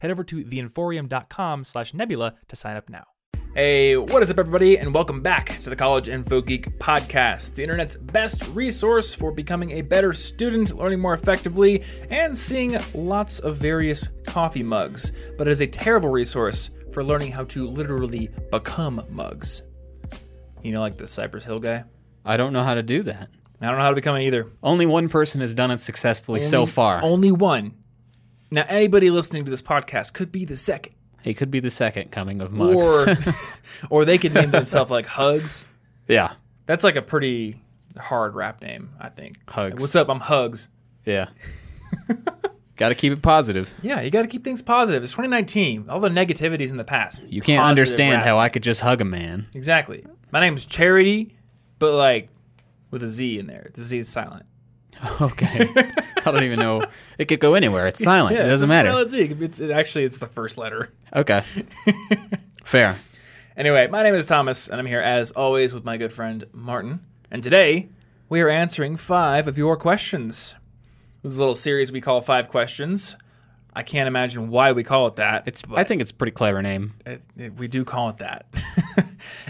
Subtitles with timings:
[0.00, 3.04] Head over to theinforium.com slash nebula to sign up now.
[3.54, 7.62] Hey, what is up, everybody, and welcome back to the College Info Geek podcast, the
[7.62, 13.56] internet's best resource for becoming a better student, learning more effectively, and seeing lots of
[13.56, 15.12] various coffee mugs.
[15.38, 19.62] But it is a terrible resource for learning how to literally become Muggs.
[20.62, 21.84] You know, like the Cypress Hill guy?
[22.26, 23.30] I don't know how to do that.
[23.60, 24.50] I don't know how to become it either.
[24.62, 27.00] Only one person has done it successfully so far.
[27.02, 27.72] Only one.
[28.50, 30.94] Now, anybody listening to this podcast could be the second.
[31.22, 32.76] He could be the second coming of Muggs.
[32.76, 33.16] Or,
[33.90, 35.64] or they could name themselves like Hugs.
[36.06, 36.34] yeah,
[36.66, 37.60] That's like a pretty
[37.98, 39.36] hard rap name, I think.
[39.48, 39.74] Hugs.
[39.74, 40.08] Like, What's up?
[40.08, 40.68] I'm Hugs.
[41.04, 41.28] yeah.
[42.76, 43.72] Got to keep it positive.
[43.80, 45.02] Yeah, you got to keep things positive.
[45.02, 45.88] It's 2019.
[45.88, 47.22] All the negativity's in the past.
[47.22, 49.46] You can't Positive understand rap how I could just hug a man.
[49.54, 50.04] Exactly.
[50.30, 51.34] My name's Charity,
[51.78, 52.28] but like
[52.90, 53.70] with a Z in there.
[53.72, 54.44] The Z is silent.
[55.20, 55.68] Okay.
[56.24, 56.82] I don't even know.
[57.18, 57.86] It could go anywhere.
[57.86, 58.36] It's silent.
[58.36, 58.90] it doesn't matter.
[58.90, 59.36] Silent Z.
[59.40, 60.92] It's, it, actually, it's the first letter.
[61.14, 61.42] Okay.
[62.64, 62.96] Fair.
[63.56, 67.00] Anyway, my name is Thomas, and I'm here as always with my good friend Martin.
[67.30, 67.88] And today,
[68.28, 70.54] we are answering five of your questions.
[71.22, 73.16] This is a little series we call Five Questions.
[73.74, 75.44] I can't imagine why we call it that.
[75.46, 75.62] It's.
[75.74, 76.94] I think it's a pretty clever name.
[77.06, 78.46] it, it- we do call it that.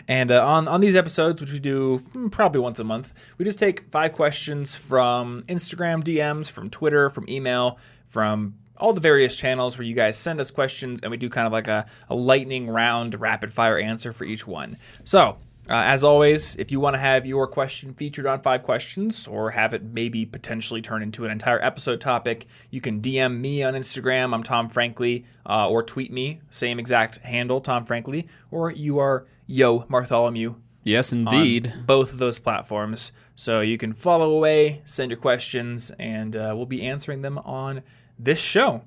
[0.09, 3.45] and uh, on on these episodes, which we do mm, probably once a month, we
[3.45, 9.37] just take five questions from Instagram DMs, from Twitter, from email, from all the various
[9.37, 12.15] channels where you guys send us questions, and we do kind of like a, a
[12.15, 14.77] lightning round, rapid fire answer for each one.
[15.05, 15.37] So.
[15.69, 19.51] Uh, as always, if you want to have your question featured on Five Questions or
[19.51, 23.75] have it maybe potentially turn into an entire episode topic, you can DM me on
[23.75, 24.33] Instagram.
[24.33, 29.27] I'm Tom Frankly, uh, or tweet me, same exact handle, Tom Frankly, or you are
[29.47, 31.73] Yo Bartholomew Yes, indeed.
[31.85, 33.11] both of those platforms.
[33.35, 37.83] So you can follow away, send your questions, and uh, we'll be answering them on
[38.19, 38.85] this show.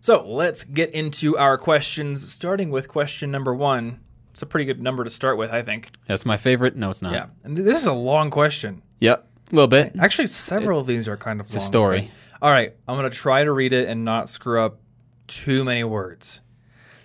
[0.00, 4.00] So let's get into our questions, starting with question number one.
[4.30, 5.90] It's a pretty good number to start with, I think.
[6.06, 6.76] That's my favorite.
[6.76, 7.12] No, it's not.
[7.12, 7.26] Yeah.
[7.44, 8.82] And this is a long question.
[9.00, 9.26] Yep.
[9.50, 9.94] A little bit.
[9.98, 12.10] Actually, several of these are kind of It's a story.
[12.42, 14.78] All right, I'm going to try to read it and not screw up
[15.26, 16.40] too many words.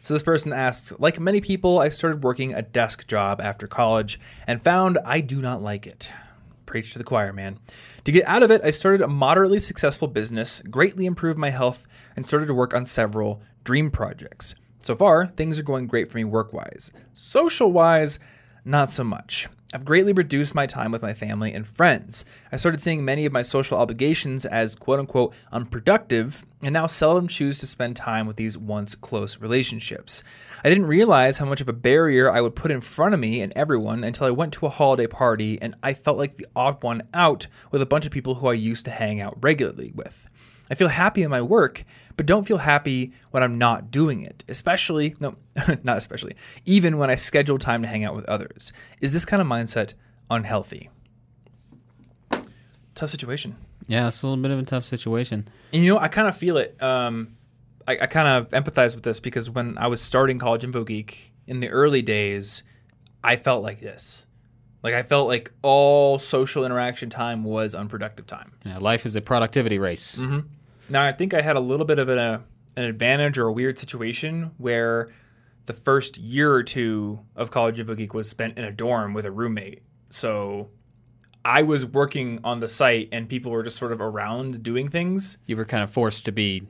[0.01, 4.19] So this person asks, like many people, I started working a desk job after college
[4.47, 6.11] and found I do not like it.
[6.65, 7.59] Preach to the choir, man.
[8.05, 11.85] To get out of it, I started a moderately successful business, greatly improved my health,
[12.15, 14.55] and started to work on several dream projects.
[14.81, 16.89] So far, things are going great for me work wise.
[17.13, 18.17] Social wise,
[18.65, 19.47] not so much.
[19.73, 22.25] I've greatly reduced my time with my family and friends.
[22.51, 27.29] I started seeing many of my social obligations as quote unquote unproductive and now seldom
[27.29, 30.23] choose to spend time with these once close relationships.
[30.61, 33.39] I didn't realize how much of a barrier I would put in front of me
[33.39, 36.83] and everyone until I went to a holiday party and I felt like the odd
[36.83, 40.29] one out with a bunch of people who I used to hang out regularly with.
[40.71, 41.83] I feel happy in my work,
[42.15, 45.35] but don't feel happy when I'm not doing it, especially, no,
[45.83, 48.71] not especially, even when I schedule time to hang out with others.
[49.01, 49.95] Is this kind of mindset
[50.29, 50.89] unhealthy?
[52.95, 53.57] Tough situation.
[53.87, 55.49] Yeah, it's a little bit of a tough situation.
[55.73, 56.81] And you know, I kind of feel it.
[56.81, 57.35] Um,
[57.85, 61.33] I, I kind of empathize with this because when I was starting College Info Geek
[61.47, 62.63] in the early days,
[63.21, 64.25] I felt like this.
[64.83, 68.53] Like I felt like all social interaction time was unproductive time.
[68.65, 70.17] Yeah, life is a productivity race.
[70.17, 70.47] Mm-hmm.
[70.91, 72.41] Now, I think I had a little bit of an, uh,
[72.75, 75.09] an advantage or a weird situation where
[75.65, 79.25] the first year or two of College Info Geek was spent in a dorm with
[79.25, 79.83] a roommate.
[80.09, 80.69] So
[81.45, 85.37] I was working on the site and people were just sort of around doing things.
[85.45, 86.63] You were kind of forced to be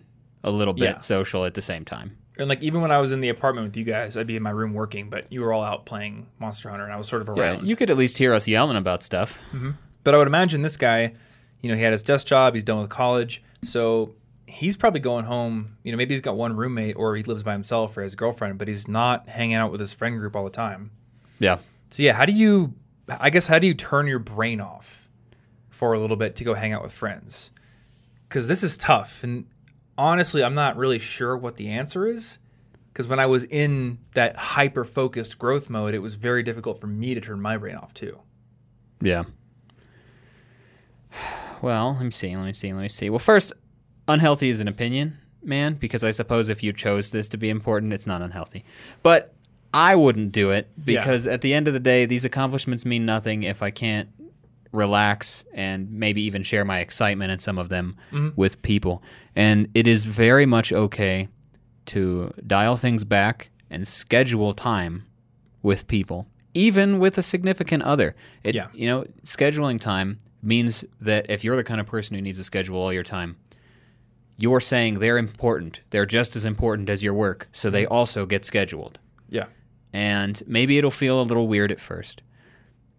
[0.44, 0.98] a little bit Yeah.
[1.00, 2.18] social at the same time.
[2.38, 4.44] And like even when I was in the apartment with you guys, I'd be in
[4.44, 7.22] my room working, but you were all out playing Monster Hunter and I was sort
[7.22, 7.70] of Yeah, around.
[7.70, 9.40] you could at least hear us yelling about stuff.
[10.03, 11.14] But I would imagine this guy,
[11.62, 14.16] you know, he had his desk job, he's done with college, so
[14.47, 15.78] he's probably going home.
[15.84, 18.58] You know, maybe he's got one roommate or he lives by himself or his girlfriend,
[18.58, 20.91] but he's not hanging out with his friend group all the time.
[21.40, 21.59] Yeah.
[21.90, 22.73] So yeah, how do you?
[23.08, 25.09] I guess how do you turn your brain off
[25.69, 27.52] for a little bit to go hang out with friends?
[28.28, 29.46] Because this is tough, and
[29.97, 32.40] honestly, I'm not really sure what the answer is.
[32.93, 36.87] Because when I was in that hyper focused growth mode, it was very difficult for
[36.87, 38.19] me to turn my brain off too.
[39.02, 39.23] Yeah.
[41.61, 42.35] Well, let me see.
[42.35, 42.73] Let me see.
[42.73, 43.09] Let me see.
[43.09, 43.53] Well, first,
[44.08, 45.17] unhealthy is an opinion.
[45.43, 48.63] man because I suppose if you chose this to be important, it's not unhealthy.
[49.02, 49.34] But
[49.73, 53.43] I wouldn't do it because at the end of the day, these accomplishments mean nothing
[53.43, 54.09] if I can't
[54.72, 58.29] relax and maybe even share my excitement in some of them mm-hmm.
[58.35, 59.02] with people.
[59.35, 61.29] And it is very much okay
[61.87, 65.05] to dial things back and schedule time
[65.61, 68.16] with people, even with a significant other.
[68.43, 68.67] It, Yeah.
[68.73, 72.43] You know, scheduling time means that if you're the kind of person who needs to
[72.43, 73.38] schedule all your time,
[74.38, 75.82] you're saying they're important.
[75.91, 77.93] They're just as important as your work, so they mm-hmm.
[77.93, 78.99] also get scheduled.
[79.29, 79.46] Yeah.
[79.93, 82.23] And maybe it'll feel a little weird at first,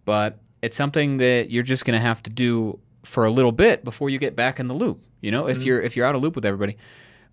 [0.05, 3.83] but it's something that you're just going to have to do for a little bit
[3.83, 5.03] before you get back in the loop.
[5.21, 5.67] You know, if mm-hmm.
[5.67, 6.77] you're if you're out of loop with everybody.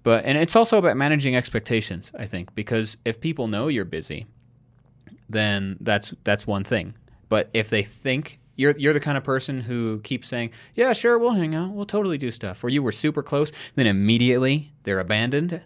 [0.03, 4.27] But and it's also about managing expectations, I think, because if people know you're busy,
[5.29, 6.95] then that's that's one thing.
[7.29, 11.19] But if they think you're you're the kind of person who keeps saying, "Yeah, sure,
[11.19, 15.01] we'll hang out, we'll totally do stuff," or you were super close, then immediately they're
[15.01, 15.63] abandoned.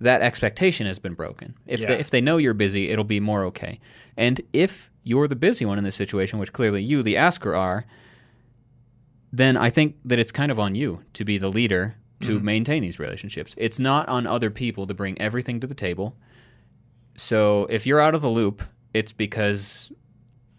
[0.00, 1.54] That expectation has been broken.
[1.66, 1.88] If Yeah.
[1.88, 3.80] they, if they know you're busy, it'll be more okay.
[4.16, 7.84] And if you're the busy one in this situation, which clearly you, the asker, are,
[9.32, 12.44] then I think that it's kind of on you to be the leader to mm-hmm.
[12.44, 13.54] maintain these relationships.
[13.58, 16.16] It's not on other people to bring everything to the table.
[17.16, 18.62] So if you're out of the loop,
[18.94, 19.90] it's because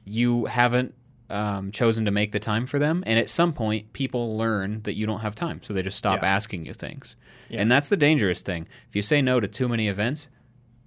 [0.06, 0.94] you haven't
[1.31, 3.04] um, chosen to make the time for them.
[3.07, 5.62] And at some point, people learn that you don't have time.
[5.63, 6.28] So they just stop Yeah.
[6.36, 7.16] asking you things.
[7.50, 7.62] Yeah.
[7.62, 8.68] And that's the dangerous thing.
[8.89, 10.30] If you say no to too many events,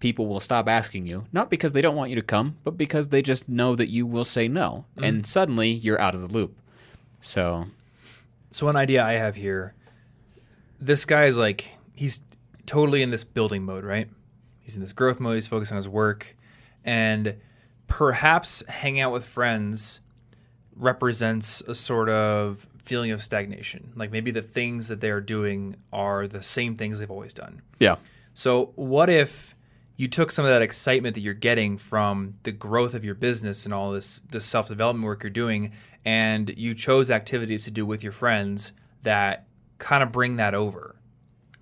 [0.00, 3.08] people will stop asking you, not because they don't want you to come, but because
[3.08, 4.85] they just know that you will say no.
[4.96, 6.56] And suddenly you're out of the loop.
[7.20, 7.67] So,
[8.50, 9.75] So one idea I have here,
[10.81, 12.23] this guy is like he's
[12.67, 14.08] totally in this building mode, right?
[14.61, 15.35] He's in this growth mode.
[15.37, 16.37] He's focused on his work,
[16.85, 17.37] and
[17.87, 20.00] perhaps hanging out with friends
[20.76, 23.93] represents a sort of feeling of stagnation.
[23.97, 27.62] Like maybe the things that they are doing are the same things they've always done.
[27.79, 27.97] yeah.
[28.37, 29.55] So, what if
[29.97, 33.65] you took some of that excitement that you're getting from the growth of your business
[33.65, 35.73] and all this this self development work you're doing,
[36.05, 38.73] and you chose activities to do with your friends
[39.03, 39.47] that
[39.79, 40.97] kind of bring that over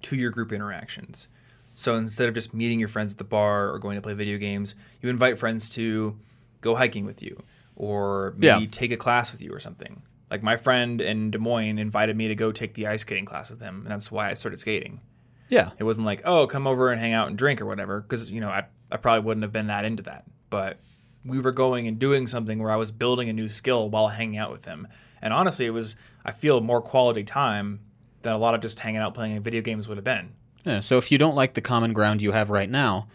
[0.00, 1.29] to your group interactions.
[1.75, 4.38] So instead of just meeting your friends at the bar or going to play video
[4.38, 6.17] games, you invite friends to
[6.61, 7.43] go hiking with you
[7.76, 8.69] or maybe Yeah.
[8.70, 10.02] take a class with you or something.
[10.30, 13.50] Like my friend in Des Moines invited me to go take the ice skating class
[13.50, 15.00] with him, and that's why I started skating.
[15.48, 15.70] Yeah.
[15.78, 18.40] It wasn't like, oh, come over and hang out and drink or whatever, because you
[18.40, 20.24] know I, I probably wouldn't have been that into that.
[20.48, 20.78] But
[21.24, 24.38] we were going and doing something where I was building a new skill while hanging
[24.38, 24.88] out with him,
[25.20, 27.80] and honestly, it was I feel more quality time
[28.22, 30.30] than a lot of just hanging out playing video games would have been.
[30.64, 33.08] Yeah, so if you don't like the common ground you have right now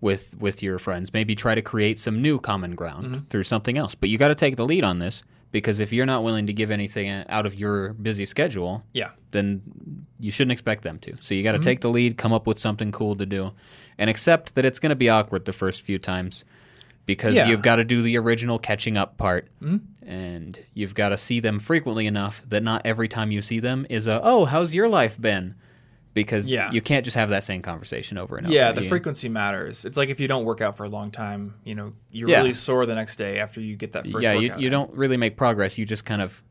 [0.00, 3.18] with with your friends, maybe try to create some new common ground mm-hmm.
[3.26, 3.94] through something else.
[3.94, 6.52] But you got to take the lead on this because if you're not willing to
[6.52, 9.62] give anything out of your busy schedule, Yeah, then
[10.18, 11.16] you shouldn't expect them to.
[11.20, 11.64] So you got to mm-hmm.
[11.64, 13.52] take the lead, come up with something cool to do,
[13.98, 16.44] and accept that it's going to be awkward the first few times
[17.06, 17.48] because Yeah.
[17.48, 19.48] you've got to do the original catching up part.
[19.62, 20.08] Mm-hmm.
[20.08, 23.86] And you've got to see them frequently enough that not every time you see them
[23.90, 25.54] is a, oh, how's your life been?
[26.12, 26.72] Because Yeah.
[26.72, 28.54] you can't just have that same conversation over and over.
[28.54, 28.72] yeah.
[28.72, 29.84] The You- frequency matters.
[29.84, 32.38] It's like if you don't work out for a long time, you know, you're Yeah.
[32.38, 34.22] really sore the next day after you get that first.
[34.24, 35.78] yeah, you, you don't really make progress.
[35.78, 36.42] You just kind of,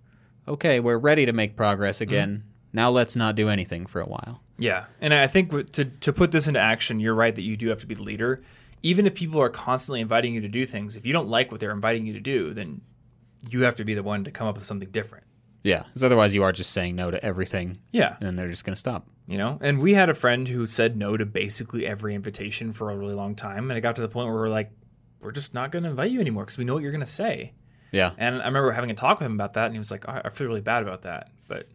[0.48, 2.04] okay, we're ready to make progress mm-hmm.
[2.04, 2.44] again.
[2.72, 4.42] Now let's not do anything for a while.
[4.58, 7.70] Yeah, and I think to to put this into action, you're right that you do
[7.70, 8.42] have to be the leader.
[8.83, 11.60] Even if people are constantly inviting you to do things, if you don't like what
[11.60, 12.81] they're inviting you to do, then
[13.50, 15.26] you have to be the one to come up with something different.
[15.63, 18.73] Yeah, because otherwise you are just saying no to everything, Yeah, and they're just going
[18.75, 19.07] to stop.
[19.28, 19.57] you know.
[19.61, 23.13] And we had a friend who said no to basically every invitation for a really
[23.13, 24.71] long time, and it got to the point where we're like,
[25.21, 27.06] we're just not going to invite you anymore because we know what you're going to
[27.06, 27.54] say.
[27.92, 30.07] Yeah, And I remember having a talk with him about that, and he was like,
[30.07, 31.68] I I feel really bad about that, but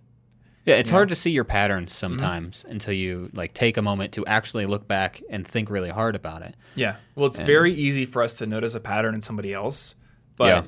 [0.64, 0.76] yeah.
[0.76, 1.98] It's hard to see your patterns mm-hmm.
[2.16, 6.16] sometimes until you like take a moment to actually look back and think really hard
[6.16, 6.54] about it.
[6.74, 6.96] Yeah.
[7.14, 9.94] Well, it's very easy for us to notice a pattern in somebody else,
[10.38, 10.62] but Yeah.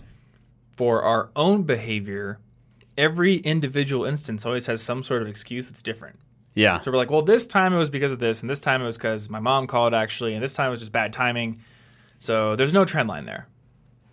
[0.76, 2.40] for our own behavior,
[2.98, 6.18] every individual instance always has some sort of excuse that's different.
[6.54, 8.80] Yeah, So we're like, well, this time it was because of this, and this time
[8.80, 11.60] it was because my mom called actually, and this time it was just bad timing.
[12.18, 13.46] So there's no trend line there.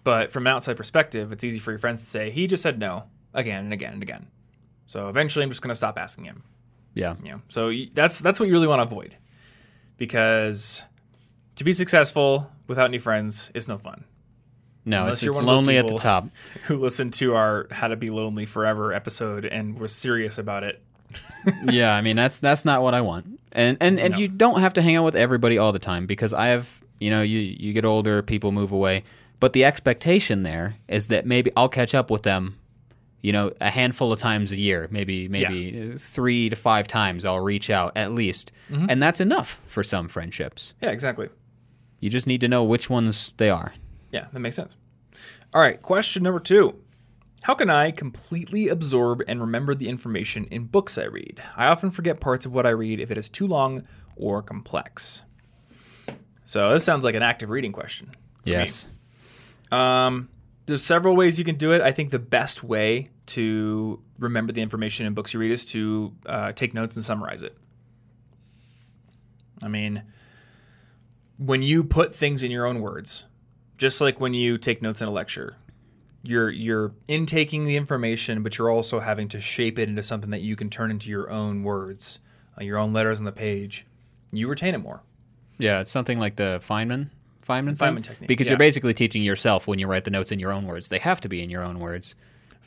[0.04, 2.80] But from an outside perspective, it's easy for your friends to say, he just said
[2.80, 4.28] no again and again and again.
[4.88, 6.44] So eventually I'm just going to stop asking him.
[6.94, 9.16] yeah, You know, so that's that's what you really want to avoid,
[9.96, 10.84] because
[11.56, 14.04] to be successful without any friends is no fun.
[14.86, 16.28] No, Unless it's, it's one of those lonely at the top.
[16.66, 20.82] Who listened to our "How to Be Lonely Forever" episode and were serious about it?
[21.72, 23.40] yeah, I mean that's that's not what I want.
[23.52, 24.20] And and and No.
[24.20, 27.10] you don't have to hang out with everybody all the time because I have, you
[27.12, 29.04] know, you you get older, people move away,
[29.40, 32.58] but the expectation there is that maybe I'll catch up with them,
[33.22, 37.25] You know, a handful of times a year, maybe maybe uh, three to five times,
[37.25, 40.74] I'll reach out at least, and that's enough for some friendships.
[40.82, 41.30] Yeah, exactly.
[42.00, 43.72] You just need to know which ones they are.
[44.13, 44.77] Yeah, that makes sense.
[45.53, 46.79] All right, question number two.
[47.41, 51.43] How can I completely absorb and remember the information in books I read?
[51.58, 55.24] I often forget parts of what I read if it is too long or complex.
[56.46, 58.12] So this sounds like an active reading question.
[58.46, 58.88] Yes.
[59.72, 60.29] Um,
[60.67, 61.82] there's several ways you can do it.
[61.82, 66.13] I think the best way to remember the information in books you read is to
[66.25, 67.58] uh, take notes and summarize it.
[69.63, 70.03] I mean,
[71.38, 73.25] when you put things in your own words,
[73.77, 75.58] just like when you take notes in a lecture,
[76.24, 80.42] you're you're intaking the information, but you're also having to shape it into something that
[80.42, 82.20] you can turn into your own words,
[82.60, 83.86] uh, your own letters on the page.
[84.32, 85.03] You retain it more.
[85.58, 87.10] Yeah, it's something like the Feynman
[87.46, 88.51] Feynman, thing, Feynman technique, because yeah.
[88.51, 90.89] you're basically teaching yourself when you write the notes in your own words.
[90.89, 92.15] They have to be in your own words.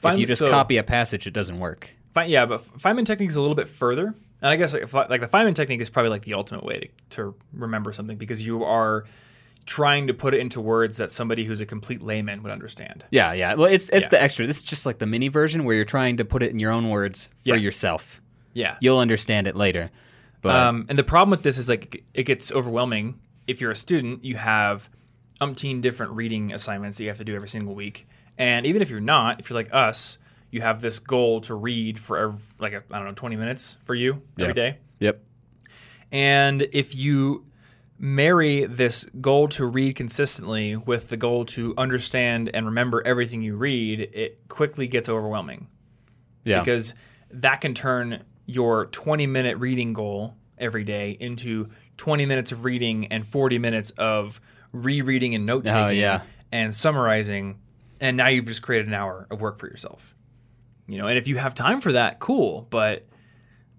[0.05, 1.91] if you just so- copy a passage, it doesn't work.
[2.15, 5.21] Fe- yeah, but Feynman technique is a little bit further, and I guess like, like
[5.21, 8.65] the Feynman technique is probably like the ultimate way to, to remember something because you
[8.65, 9.05] are
[9.67, 13.05] trying to put it into words that somebody who's a complete layman would understand.
[13.11, 13.55] Yeah, yeah.
[13.55, 14.09] Well, it's it's Yeah.
[14.11, 14.47] the extra.
[14.47, 16.71] This is just like the mini version where you're trying to put it in your
[16.73, 17.55] own words for Yeah.
[17.57, 18.21] yourself.
[18.55, 18.77] Yeah.
[18.81, 19.91] You'll understand it later.
[20.41, 23.19] But Um, and the problem with this is like it gets overwhelming.
[23.47, 24.89] If you're a student, you have
[25.41, 28.07] umpteen different reading assignments that you have to do every single week.
[28.39, 30.19] And even if you're not, if you're like us,
[30.51, 33.79] you have this goal to read for ev- like I I don't know 20 minutes
[33.83, 34.53] for you every Yeah.
[34.53, 34.79] day.
[35.01, 35.23] yep.
[36.13, 37.45] And if you
[37.99, 43.57] marry this goal to read consistently with the goal to understand and remember everything you
[43.57, 45.67] read, it quickly gets overwhelming
[46.45, 46.61] Yeah.
[46.61, 46.95] because
[47.31, 53.07] that can turn your 20 minute reading goal every day into 20 minutes of reading
[53.07, 54.41] and 40 minutes of
[54.73, 56.23] rereading and note oh, taking Oh, yeah.
[56.53, 57.59] and summarizing.
[58.01, 60.15] And now you've just created an hour of work for yourself.
[60.87, 62.67] You know, and if you have time for that, cool.
[62.71, 63.07] But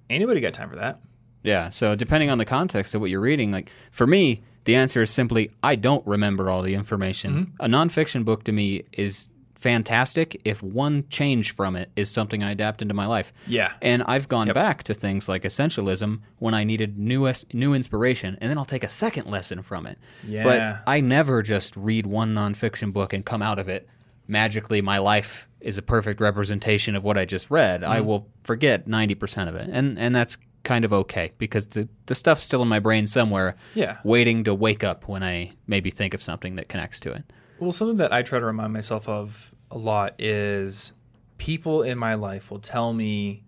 [0.09, 0.99] anybody got time for that?
[1.47, 1.69] Yeah.
[1.69, 5.09] So depending on the context of what you're reading, like for me, the answer is
[5.11, 7.53] simply I don't remember all the information.
[7.59, 12.51] A nonfiction book to me is fantastic if one change from it is something I
[12.51, 13.33] adapt into my life.
[13.47, 13.73] Yeah.
[13.81, 18.49] And I've gone back to things like essentialism when I needed new new inspiration, and
[18.49, 19.97] then I'll take a second lesson from it.
[20.25, 20.43] Yeah.
[20.43, 23.87] But I never just read one nonfiction book and come out of it
[24.27, 24.81] magically.
[24.81, 27.83] My life is a perfect representation of what I just read.
[27.83, 28.07] I Mm-hmm.
[28.07, 32.15] will forget ninety percent of it, and and that's kind of okay because the the
[32.15, 33.97] stuff's still in my brain somewhere, Yeah.
[34.03, 37.23] waiting to wake up when I maybe think of something that connects to it.
[37.59, 40.91] Well, something that I try to remind myself of a lot is
[41.37, 43.43] people in my life will tell me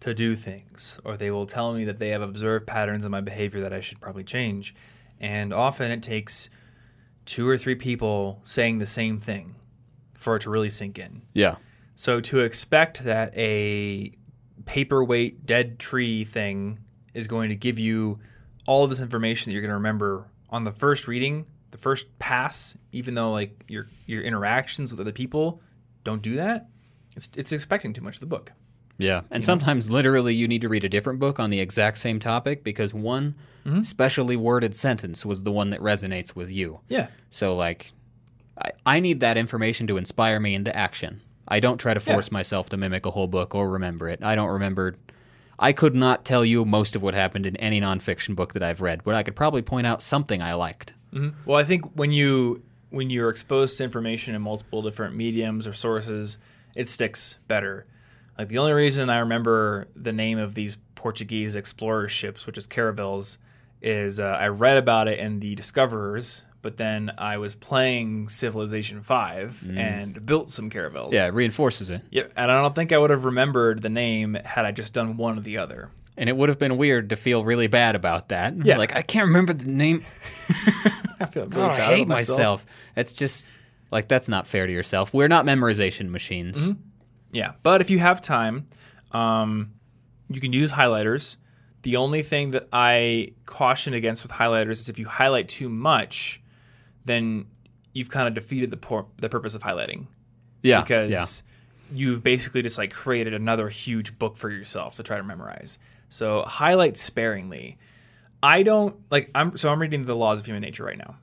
[0.00, 3.20] to do things, or they will tell me that they have observed patterns in my
[3.20, 4.74] behavior that I should probably change.
[5.20, 6.50] And often it takes
[7.24, 9.54] two or three people saying the same thing
[10.14, 11.22] for it to really sink in.
[11.34, 11.56] Yeah.
[11.94, 14.12] So to expect that a
[14.68, 16.78] paperweight dead tree thing
[17.14, 18.20] is going to give you
[18.66, 22.76] all this information that you're going to remember on the first reading, the first pass,
[22.92, 25.62] even though like your your interactions with other people
[26.04, 26.68] don't do that,
[27.16, 28.52] it's it's expecting too much of the book.
[28.98, 29.22] Yeah.
[29.30, 32.62] And sometimes literally you need to read a different book on the exact same topic
[32.62, 33.34] because one
[33.66, 33.82] Mm-hmm.
[33.82, 36.80] specially worded sentence was the one that resonates with you.
[36.88, 37.08] Yeah.
[37.28, 37.92] So like
[38.58, 41.20] I, I need that information to inspire me into action.
[41.48, 44.22] I don't try to force myself to mimic a whole book or remember it.
[44.22, 44.96] I don't remember
[45.58, 48.80] I could not tell you most of what happened in any nonfiction book that I've
[48.80, 50.94] read, but I could probably point out something I liked.
[51.46, 55.72] Well, I think when you when you're exposed to information in multiple different mediums or
[55.72, 56.38] sources,
[56.76, 57.86] it sticks better.
[58.38, 62.66] Like the only reason I remember the name of these Portuguese explorer ships, which is
[62.66, 63.38] caravels,
[63.82, 69.02] is uh, I read about it in the Discoverers, but then I was playing Civilization
[69.02, 71.14] Five and built some caravels.
[71.14, 72.02] Yeah, it reinforces it.
[72.10, 72.32] Yep.
[72.36, 75.38] And I don't think I would have remembered the name had I just done one
[75.38, 75.90] or the other.
[76.16, 78.56] And it would have been weird to feel really bad about that.
[78.56, 78.76] Yeah.
[78.76, 80.04] Like I can't remember the name.
[81.20, 82.66] I feel really God, I hate about myself.
[82.96, 83.46] It's just
[83.90, 85.14] like that's not fair to yourself.
[85.14, 86.72] We're not memorization machines.
[87.30, 88.66] Yeah, but if you have time,
[89.12, 89.72] um,
[90.28, 91.36] you can use highlighters.
[91.82, 96.42] The only thing that I caution against with highlighters is if you highlight too much,
[97.08, 97.46] then
[97.92, 100.06] you've kind of defeated the por- the purpose of highlighting
[100.62, 101.96] Yeah, because yeah.
[101.96, 105.78] you've basically just like created another huge book for yourself to try to memorize.
[106.08, 107.78] So highlight sparingly.
[108.42, 111.16] I don't like I'm so I'm reading the laws of human nature right now.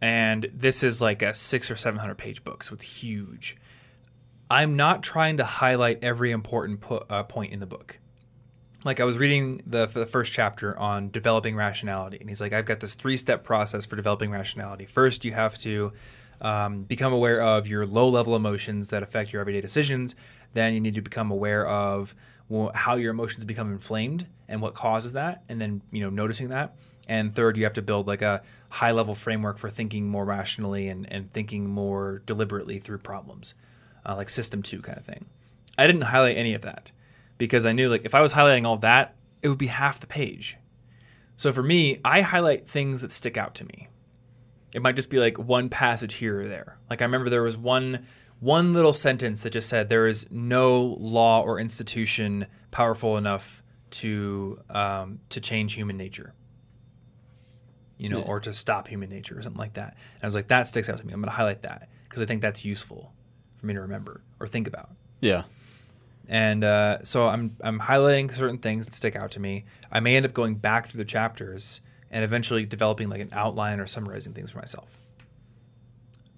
[0.00, 3.56] And this is like a 6 or 700 page book, so it's huge.
[4.50, 7.98] I'm not trying to highlight every important po- uh, point in the book.
[8.84, 12.66] Like I was reading the the first chapter on developing rationality, and he's like, I've
[12.66, 14.86] got this three step process for developing rationality.
[14.86, 15.92] First, you have to
[16.40, 20.14] um, become aware of your low level emotions that affect your everyday decisions.
[20.52, 22.14] Then you need to become aware of
[22.74, 26.76] how your emotions become inflamed and what causes that, and then you know noticing that.
[27.08, 30.88] And third, you have to build like a high level framework for thinking more rationally
[30.88, 33.54] and, and thinking more deliberately through problems,
[34.04, 35.24] uh, like system two kind of thing.
[35.78, 36.92] I didn't highlight any of that
[37.38, 40.06] because I knew like if I was highlighting all that, it would be half the
[40.06, 40.56] page.
[41.36, 43.88] So for me, I highlight things that stick out to me.
[44.74, 46.78] It might just be like one passage here or there.
[46.90, 48.06] Like I remember there was one
[48.40, 54.60] one little sentence that just said there is no law or institution powerful enough to
[54.70, 56.34] um, to change human nature.
[57.96, 58.24] You know, Yeah.
[58.26, 59.96] or to stop human nature or something like that.
[60.14, 61.12] And I was like, that sticks out to me.
[61.12, 63.12] I'm going to highlight that because I think that's useful
[63.56, 64.90] for me to remember or think about
[65.20, 65.42] Yeah.
[66.28, 69.64] And uh, so I'm I'm highlighting certain things that stick out to me.
[69.90, 71.80] I may end up going back through the chapters
[72.10, 74.98] and eventually developing like an outline or summarizing things for myself.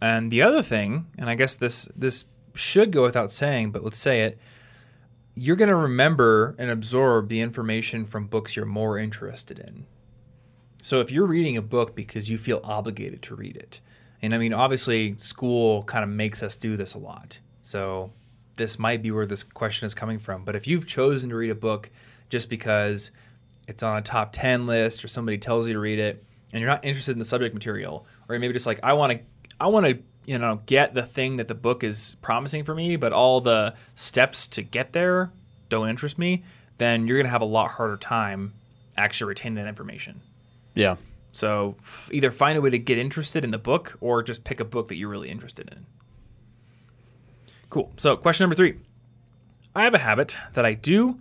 [0.00, 3.98] And the other thing, and I guess this this should go without saying, but let's
[3.98, 4.38] say it,
[5.34, 9.86] you're going to remember and absorb the information from books you're more interested in.
[10.82, 13.80] So if you're reading a book because you feel obligated to read it,
[14.22, 17.38] and I mean, obviously, school kind of makes us do this a lot.
[17.62, 18.12] So
[18.56, 20.44] this might be where this question is coming from.
[20.44, 21.90] But if you've chosen to read a book
[22.28, 23.10] just because
[23.66, 26.70] it's on a top 10 list or somebody tells you to read it and you're
[26.70, 29.20] not interested in the subject material, or maybe just like, I want to,
[29.60, 32.96] I want to, you know, get the thing that the book is promising for me,
[32.96, 35.30] but all the steps to get there
[35.68, 36.44] don't interest me,
[36.78, 38.54] then you're going to have a lot harder time
[38.96, 40.20] actually retaining that information.
[40.74, 40.96] Yeah.
[41.32, 41.76] So
[42.10, 44.88] either find a way to get interested in the book or just pick a book
[44.88, 45.86] that you're really interested in.
[47.70, 47.92] Cool.
[47.96, 48.76] So question number three.
[49.74, 51.20] I have a habit that I do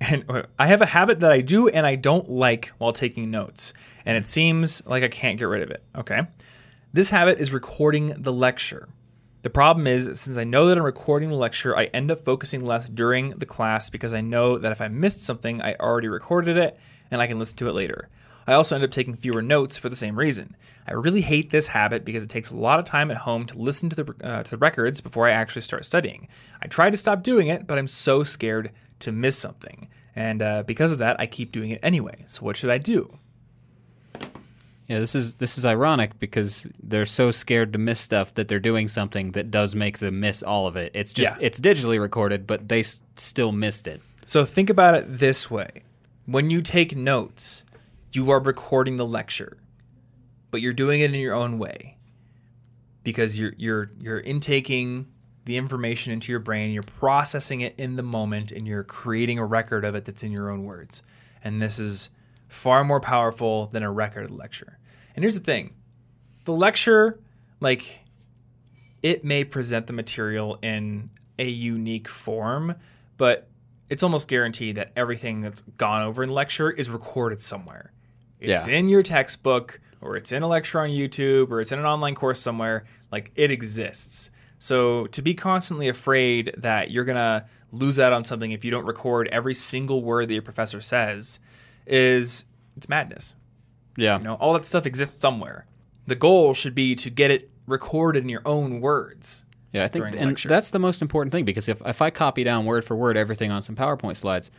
[0.00, 3.72] and I have a habit that I do and I don't like while taking notes.
[4.04, 5.82] And it seems like I can't get rid of it.
[5.96, 6.22] Okay.
[6.92, 8.88] This habit is recording the lecture.
[9.42, 12.64] The problem is, since I know that I'm recording the lecture, I end up focusing
[12.64, 16.56] less during the class because I know that if I missed something, I already recorded
[16.56, 16.78] it
[17.10, 18.08] and I can listen to it later.
[18.46, 20.56] I also end up taking fewer notes for the same reason.
[20.86, 23.58] I really hate this habit because it takes a lot of time at home to
[23.58, 26.28] listen to the, uh, to the records before I actually start studying.
[26.62, 29.88] I try to stop doing it, but I'm so scared to miss something.
[30.14, 32.24] And uh, because of that, I keep doing it anyway.
[32.26, 33.18] So, what should I do?
[34.88, 38.60] Yeah, this is this is ironic because they're so scared to miss stuff that they're
[38.60, 40.92] doing something that does make them miss all of it.
[40.94, 41.38] It's just Yeah.
[41.40, 44.00] it's digitally recorded, but they s- still missed it.
[44.24, 45.82] So think about it this way.
[46.26, 47.64] When you take notes,
[48.16, 49.58] you are recording the lecture,
[50.50, 51.98] but you're doing it in your own way.
[53.04, 55.06] Because you're you're you're intaking
[55.44, 59.46] the information into your brain, you're processing it in the moment and you're creating a
[59.46, 61.04] record of it that's in your own words.
[61.44, 62.10] And this is
[62.48, 64.78] far more powerful than a record of the lecture.
[65.14, 65.74] And here's the thing.
[66.46, 67.20] The lecture
[67.60, 68.00] like
[69.02, 72.74] it may present the material in a unique form,
[73.16, 73.48] but
[73.88, 77.92] it's almost guaranteed that everything that's gone over in lecture is recorded somewhere.
[78.40, 78.74] It's Yeah.
[78.74, 82.14] in your textbook, or it's in a lecture on YouTube, or it's in an online
[82.14, 82.84] course somewhere.
[83.10, 84.30] Like it exists.
[84.58, 88.84] So to be constantly afraid that you're gonna lose out on something if you don't
[88.86, 91.38] record every single word that your professor says
[91.86, 92.44] is
[92.76, 93.34] it's madness.
[93.96, 94.18] Yeah.
[94.18, 95.66] You know, all that stuff exists somewhere.
[96.06, 99.44] The goal should be to get it recorded in your own words.
[99.72, 100.48] Yeah, I think and lecture.
[100.48, 103.50] that's the most important thing because if if I copy down word for word everything
[103.50, 104.50] on some PowerPoint slides,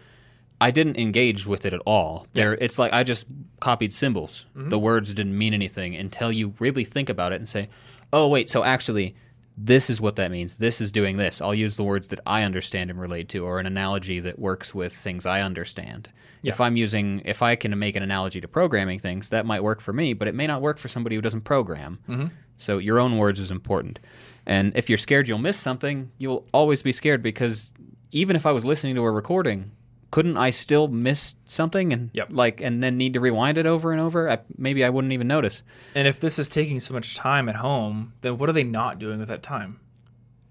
[0.60, 2.28] I didn't engage with it at all.
[2.34, 3.28] There it's like I just
[3.60, 4.46] copied symbols.
[4.56, 4.70] Mm-hmm.
[4.70, 7.70] The words didn't mean anything until you really think about it and say,
[8.12, 9.15] "Oh, wait, so actually
[9.60, 10.58] this is what that means.
[10.58, 11.41] This is doing this.
[11.41, 14.74] I'll use the words that I understand and relate to or an analogy that works
[14.74, 16.10] with things I understand."
[16.43, 19.82] If I'm using if I can make an analogy to programming things, that might work
[19.82, 22.00] for me, but it may not work for somebody who doesn't program.
[22.08, 22.28] Mm-hmm.
[22.58, 24.00] So your own words is important.
[24.46, 27.74] And if you're scared you'll miss something, you'll always be scared because
[28.12, 29.72] even if I was listening to a recording,
[30.12, 32.28] couldn't I still miss something and Yep.
[32.32, 34.30] like and then need to rewind it over and over?
[34.30, 35.63] I, maybe I wouldn't even notice.
[35.96, 39.00] And if this is taking so much time at home, then what are they not
[39.00, 39.80] doing with that time?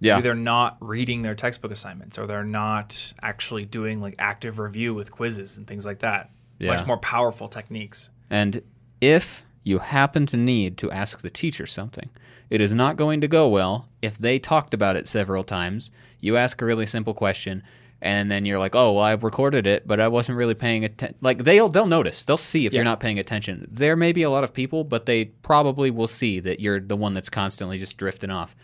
[0.01, 0.17] Yeah.
[0.17, 4.93] Maybe they're not reading their textbook assignments or they're not actually doing like active review
[4.95, 6.31] with quizzes and things like that.
[6.59, 6.75] Yeah.
[6.75, 8.11] Much more powerful techniques.
[8.29, 8.63] And
[9.01, 12.11] if you happen to need to ask the teacher something,
[12.51, 15.91] it is not going to go well if they talked about it several times.
[16.21, 17.63] You ask a really simple question,
[18.03, 21.17] and then you're like, "Oh, well, I've recorded it, but I wasn't really paying attention."
[21.21, 22.79] Like they'll they'll notice, they'll see if Yeah.
[22.79, 23.67] you're not paying attention.
[23.71, 26.97] There may be a lot of people, but they probably will see that you're the
[26.97, 28.55] one that's constantly just drifting off.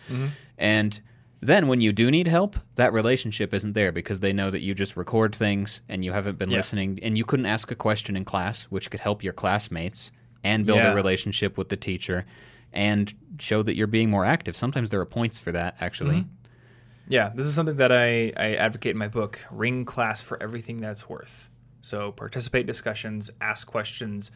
[0.58, 1.00] And
[1.44, 4.74] Then, when you do need help, that relationship isn't there because they know that you
[4.74, 6.58] just record things and you haven't been Yeah.
[6.58, 10.12] listening, and you couldn't ask a question in class, which could help your classmates
[10.44, 10.92] and build Yeah.
[10.92, 12.26] a relationship with the teacher
[12.72, 14.56] and show that you're being more active.
[14.56, 16.18] Sometimes there are points for that, actually.
[16.20, 16.28] Mm-hmm.
[17.08, 20.78] Yeah, this is something that I, I advocate in my book, Wring Class for Everything
[20.78, 21.50] That's Worth.
[21.80, 24.30] So participate in discussions, ask questions,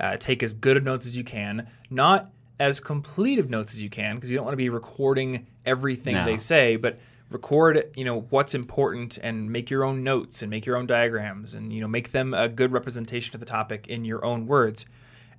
[0.00, 3.82] uh, take as good of notes as you can, not as complete of notes as
[3.82, 6.24] you can, because you don't want to be recording everything No.
[6.24, 6.98] they say, but
[7.30, 11.54] record you know what's important and make your own notes and make your own diagrams
[11.54, 14.86] and you know make them a good representation of the topic in your own words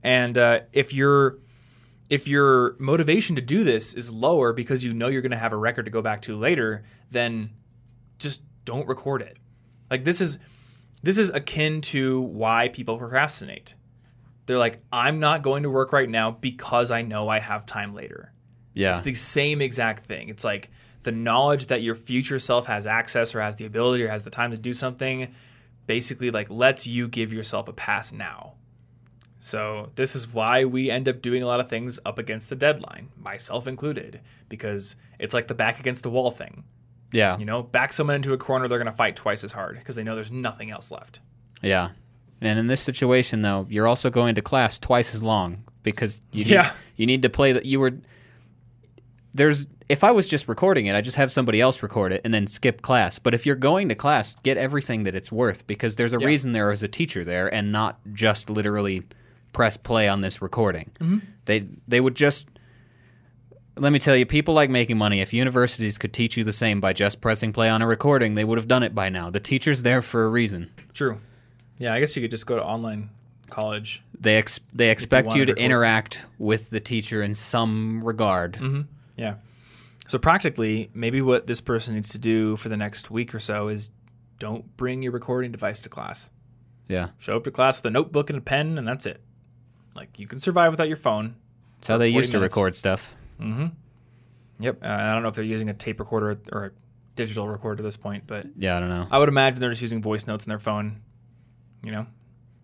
[0.03, 1.39] and uh, if you're
[2.09, 5.53] if your motivation to do this is lower because you know you're going to have
[5.53, 7.51] a record to go back to later, then
[8.17, 9.37] just don't record it.
[9.89, 10.39] Like this is
[11.01, 13.75] this is akin to why people procrastinate.
[14.45, 17.93] They're like, I'm not going to work right now because I know I have time
[17.93, 18.33] later.
[18.73, 18.93] Yeah.
[18.93, 20.29] It's the same exact thing.
[20.29, 20.71] It's like
[21.03, 24.29] the knowledge that your future self has access or has the ability or has the
[24.29, 25.33] time to do something
[25.89, 28.53] basically like lets you give yourself a pass now.
[29.41, 32.55] So this is why we end up doing a lot of things up against the
[32.55, 36.65] deadline, myself included, because it's like the back against the wall thing.
[37.13, 37.37] yeah.
[37.39, 39.95] You know, back someone into a corner, they're going to fight twice as hard because
[39.95, 41.21] they know there's nothing else left.
[41.61, 41.89] Yeah.
[42.41, 46.43] And in this situation, though, you're also going to class twice as long because you
[46.43, 46.71] need, Yeah.
[46.97, 47.93] you need to play that you were.
[49.33, 52.31] There's if I was just recording it, I just have somebody else record it and
[52.33, 53.17] then skip class.
[53.17, 56.27] But if you're going to class, get everything that it's worth because there's a Yeah.
[56.27, 59.03] reason there is a teacher there and not just literally
[59.53, 60.91] press play on this recording.
[60.99, 61.19] Mm-hmm.
[61.45, 62.47] They they would just.
[63.77, 65.21] Let me tell you, people like making money.
[65.21, 68.43] If universities could teach you the same by just pressing play on a recording, they
[68.43, 69.29] would have done it by now.
[69.29, 70.69] The teacher's there for a reason.
[70.93, 71.19] True.
[71.77, 73.09] Yeah, I guess you could just go to online
[73.49, 74.03] college.
[74.19, 75.63] They ex- they expect you to to record.
[75.63, 78.53] interact with the teacher in some regard.
[78.55, 78.81] Mm-hmm.
[79.15, 79.35] Yeah.
[80.07, 83.69] So practically, maybe what this person needs to do for the next week or so
[83.69, 83.91] is
[84.39, 86.29] don't bring your recording device to class.
[86.89, 89.21] Yeah, Show up to class with a notebook and a pen, and that's it.
[89.99, 91.35] Like you can survive without your phone.
[91.79, 92.55] that's how they used to minutes.
[92.55, 93.15] record stuff.
[93.41, 93.65] Mm-hmm.
[94.61, 94.83] Yep.
[94.83, 96.71] Uh, I don't know if they're using a tape recorder or a
[97.15, 99.07] digital recorder at this point, but Yeah, I don't know.
[99.11, 101.01] I would imagine they're just using voice notes in their phone.
[101.83, 102.07] You know.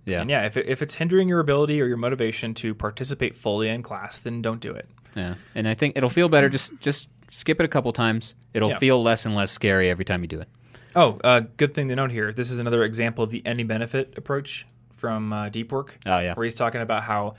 [0.06, 3.36] Yeah, And yeah, if, it, if it's hindering your ability or your motivation to participate
[3.36, 4.88] fully in class, then don't do it.
[5.16, 5.36] yeah.
[5.56, 6.48] And I think it'll feel better.
[6.50, 8.36] Just just skip it a couple times.
[8.54, 8.78] It'll Yeah.
[8.78, 10.48] feel less and less scary every time you do it.
[10.96, 12.32] Oh, uh, good thing to note here.
[12.32, 16.00] This is another example of the any benefit approach from uh, Deep Work.
[16.06, 16.34] Oh, yeah.
[16.34, 17.36] Where he's talking about how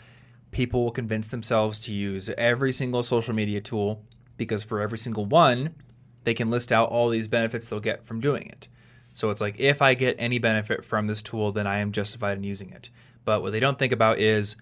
[0.50, 4.02] people will convince themselves to use every single social media tool
[4.36, 5.74] because for every single one,
[6.24, 8.68] they can list out all these benefits they'll get from doing it.
[9.14, 12.36] So it's like, if I get any benefit from this tool, then I am justified
[12.36, 12.90] in using it.
[13.24, 14.56] But what they don't think about is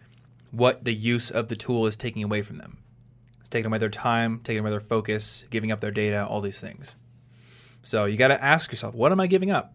[0.53, 2.79] what the use of the tool is taking away from them.
[3.41, 6.61] It's taking away their time, taking away their focus, giving up their data, all these
[6.61, 6.95] things.
[7.83, 9.75] So you got to ask yourself, what am I giving up?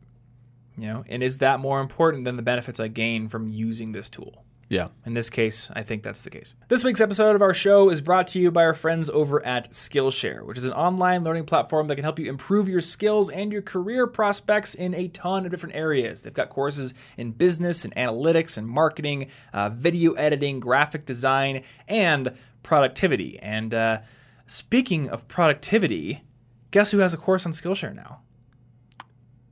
[0.79, 4.07] You know, and is that more important than the benefits I gain from using this
[4.07, 4.45] tool?
[4.69, 4.89] Yeah.
[5.05, 6.53] In this case, I think that's the case.
[6.69, 9.71] This week's episode of our show is brought to you by our friends over at
[9.71, 13.51] Skillshare, which is an online learning platform that can help you improve your skills and
[13.51, 16.21] your career prospects in a ton of different areas.
[16.21, 22.31] They've got courses in business and analytics and marketing, uh, video editing, graphic design, and
[22.63, 23.37] productivity.
[23.39, 23.99] And uh,
[24.45, 26.23] speaking of productivity,
[26.71, 28.21] guess who has a course on Skillshare now?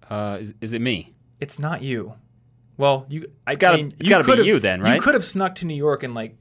[0.10, 1.17] Uh, is, is it me?
[1.40, 2.14] It's not you.
[2.78, 3.28] Well, you.
[3.46, 4.96] I gotta- mean, it's gotta be you then, right?
[4.96, 6.36] You could have snuck to New York and like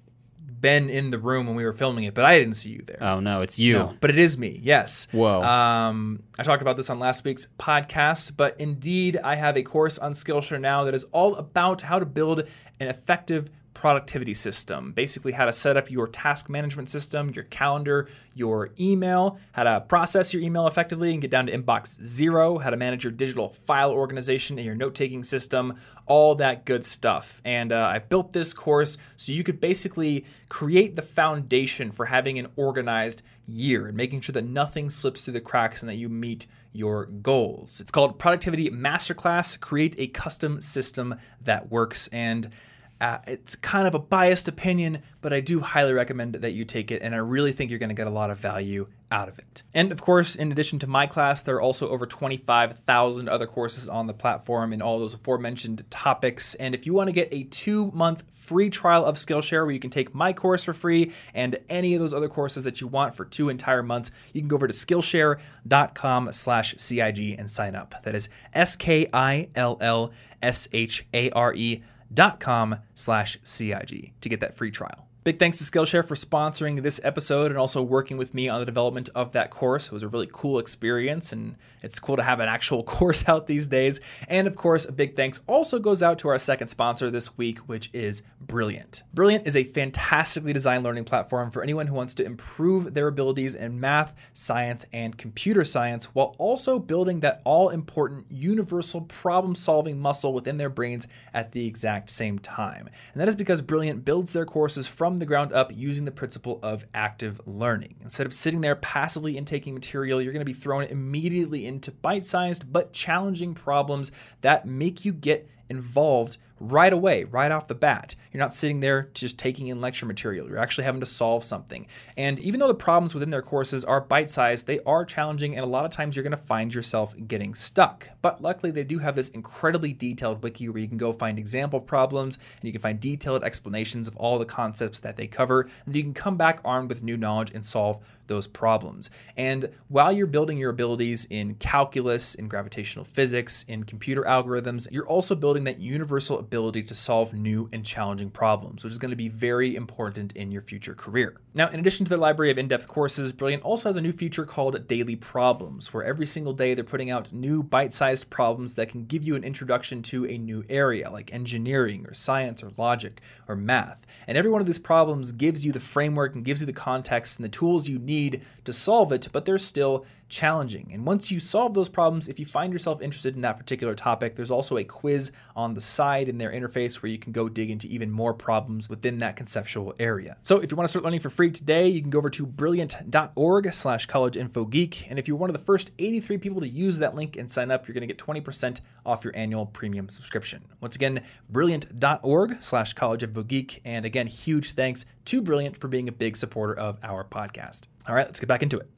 [0.61, 2.99] been in the room when we were filming it, but I didn't see you there.
[3.01, 3.75] Oh no, it's you.
[3.75, 4.59] No, but it is me.
[4.63, 5.07] Yes.
[5.13, 5.43] Whoa.
[5.43, 9.99] Um, I talked about this on last week's podcast, but indeed, I have a course
[9.99, 12.41] on Skillshare now that is all about how to build
[12.81, 13.51] an effective
[13.87, 14.91] productivity system.
[14.91, 19.81] Basically, how to set up your task management system, your calendar, your email, how to
[19.83, 23.51] process your email effectively and get down to inbox zero, how to manage your digital
[23.51, 27.41] file organization and your note taking system, all that good stuff.
[27.45, 32.41] And uh, I built this course so you could basically create the foundation for having
[32.41, 36.09] an organized year and making sure that nothing slips through the cracks and that you
[36.09, 37.81] meet your goals.
[37.81, 42.09] It's called Productivity Masterclass Create a Custom System That Works.
[42.09, 42.51] And
[43.01, 46.91] uh, it's kind of a biased opinion, but I do highly recommend that you take
[46.91, 49.39] it, and I really think you're going to get a lot of value out of
[49.39, 49.63] it.
[49.75, 53.89] And of course, in addition to my class, there are also over 25,000 other courses
[53.89, 56.55] on the platform in all those aforementioned topics.
[56.55, 59.79] And if you want to get a two month free trial of Skillshare where you
[59.79, 63.15] can take my course for free and any of those other courses that you want
[63.15, 67.95] for two entire months, you can go over to Skillshare.com slash CIG and sign up.
[68.05, 73.39] That is S K I L L S H A R E dot com slash
[73.43, 75.06] CIG to get that free trial.
[75.27, 78.65] Big thanks to Skillshare for sponsoring this episode and also working with me on the
[78.65, 79.87] development of that course.
[79.87, 83.49] It was a really cool experience, and it's cool to have an actual course out
[83.49, 83.99] these days.
[84.29, 87.59] And of course, a big thanks also goes out to our second sponsor this week,
[87.69, 89.03] which is Brilliant.
[89.13, 93.57] Brilliant is a fantastically designed learning platform for anyone who wants to improve their abilities
[93.57, 99.99] in math, science, and computer science while also building that all important universal problem solving
[99.99, 102.89] muscle within their brains at the exact same time.
[103.13, 106.59] And that is because Brilliant builds their courses from the ground up using the principle
[106.63, 107.97] of active learning.
[108.03, 112.25] Instead of sitting there passively intaking material, you're going to be thrown immediately into bite
[112.25, 118.15] sized but challenging problems that make you get involved right away, right off the bat.
[118.33, 120.49] You're not sitting there just taking in lecture material.
[120.49, 121.87] You're actually having to solve something.
[122.17, 125.65] And even though the problems within their courses are bite sized, they are challenging, and
[125.65, 128.11] a lot of times you're going to find yourself getting stuck.
[128.23, 131.81] But luckily, they do have this incredibly detailed wiki where you can go find example
[131.81, 135.69] problems and you can find detailed explanations of all the concepts that they cover.
[135.85, 139.11] And you can come back armed with new knowledge and solve those problems.
[139.37, 145.07] And while you're building your abilities in calculus, in gravitational physics, in computer algorithms, you're
[145.07, 149.17] also building that universal ability to solve new and challenging problems, which is going to
[149.17, 151.41] be very important in your future career.
[151.55, 154.13] Now, in addition to their library of in depth courses, Brilliant also has a new
[154.13, 158.75] feature called Daily Problems, where every single day they're putting out new bite sized problems
[158.75, 162.73] that can give you an introduction to a new area like engineering or science or
[162.77, 164.07] logic or math.
[164.27, 167.39] And every one of these problems gives you the framework and gives you the context
[167.39, 168.16] and the tools you need
[168.65, 170.91] to solve it, but they're still challenging.
[170.93, 174.37] And once you solve those problems, if you find yourself interested in that particular topic,
[174.37, 177.71] there's also a quiz on the side in their interface where you can go dig
[177.71, 180.37] into even more problems within that conceptual area.
[180.43, 182.47] So if you want to start learning for free today, you can go over to
[182.47, 185.07] brilliant.org slash collegeinfogeek.
[185.09, 187.71] And if you're one of the first 83 people to use that link and sign
[187.71, 190.65] up, you're going to get 20% off your annual premium subscription.
[190.81, 193.81] Once again, brilliant.org slash collegeinfogeek.
[193.85, 197.83] And again, huge thanks to Brilliant for being a big supporter of our podcast.
[198.09, 198.96] All right, let's get back into it.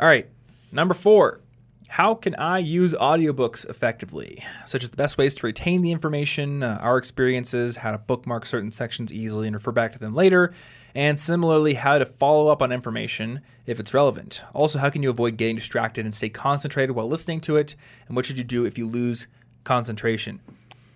[0.00, 0.26] All right,
[0.72, 1.40] number four.
[1.88, 4.42] How can I use audiobooks effectively?
[4.64, 8.46] Such as the best ways to retain the information, uh, our experiences, how to bookmark
[8.46, 10.54] certain sections easily and refer back to them later,
[10.94, 14.40] and similarly, how to follow up on information if it's relevant.
[14.54, 17.74] Also, how can you avoid getting distracted and stay concentrated while listening to it?
[18.06, 19.26] And what should you do if you lose
[19.64, 20.40] concentration?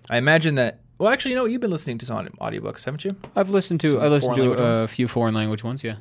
[0.08, 0.78] I imagine that.
[0.98, 3.16] Well, actually, you know, you've been listening to some audiobooks, haven't you?
[3.34, 4.92] I've listened to Some I listened to a ones?
[4.92, 5.82] few foreign language ones.
[5.82, 5.96] Yeah.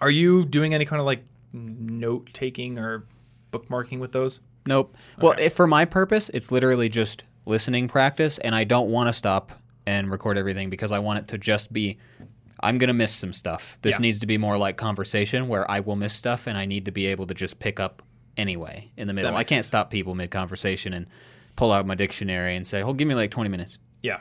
[0.00, 1.22] Are you doing any kind of like
[1.56, 3.06] note taking or
[3.52, 4.40] bookmarking with those?
[4.66, 4.94] Nope.
[5.20, 5.46] Well, Okay.
[5.46, 9.52] if for my purpose, it's literally just listening practice, and I don't want to stop
[9.86, 11.98] and record everything because I want it to just be.
[12.60, 13.78] I'm gonna miss some stuff.
[13.82, 14.00] This Yeah.
[14.00, 16.90] needs to be more like conversation where I will miss stuff, and I need to
[16.90, 18.02] be able to just pick up
[18.36, 19.36] anyway in the middle.
[19.36, 21.06] I can't stop people mid conversation and
[21.54, 24.20] pull out my dictionary and say, "Oh, give me like 20 minutes." Yeah.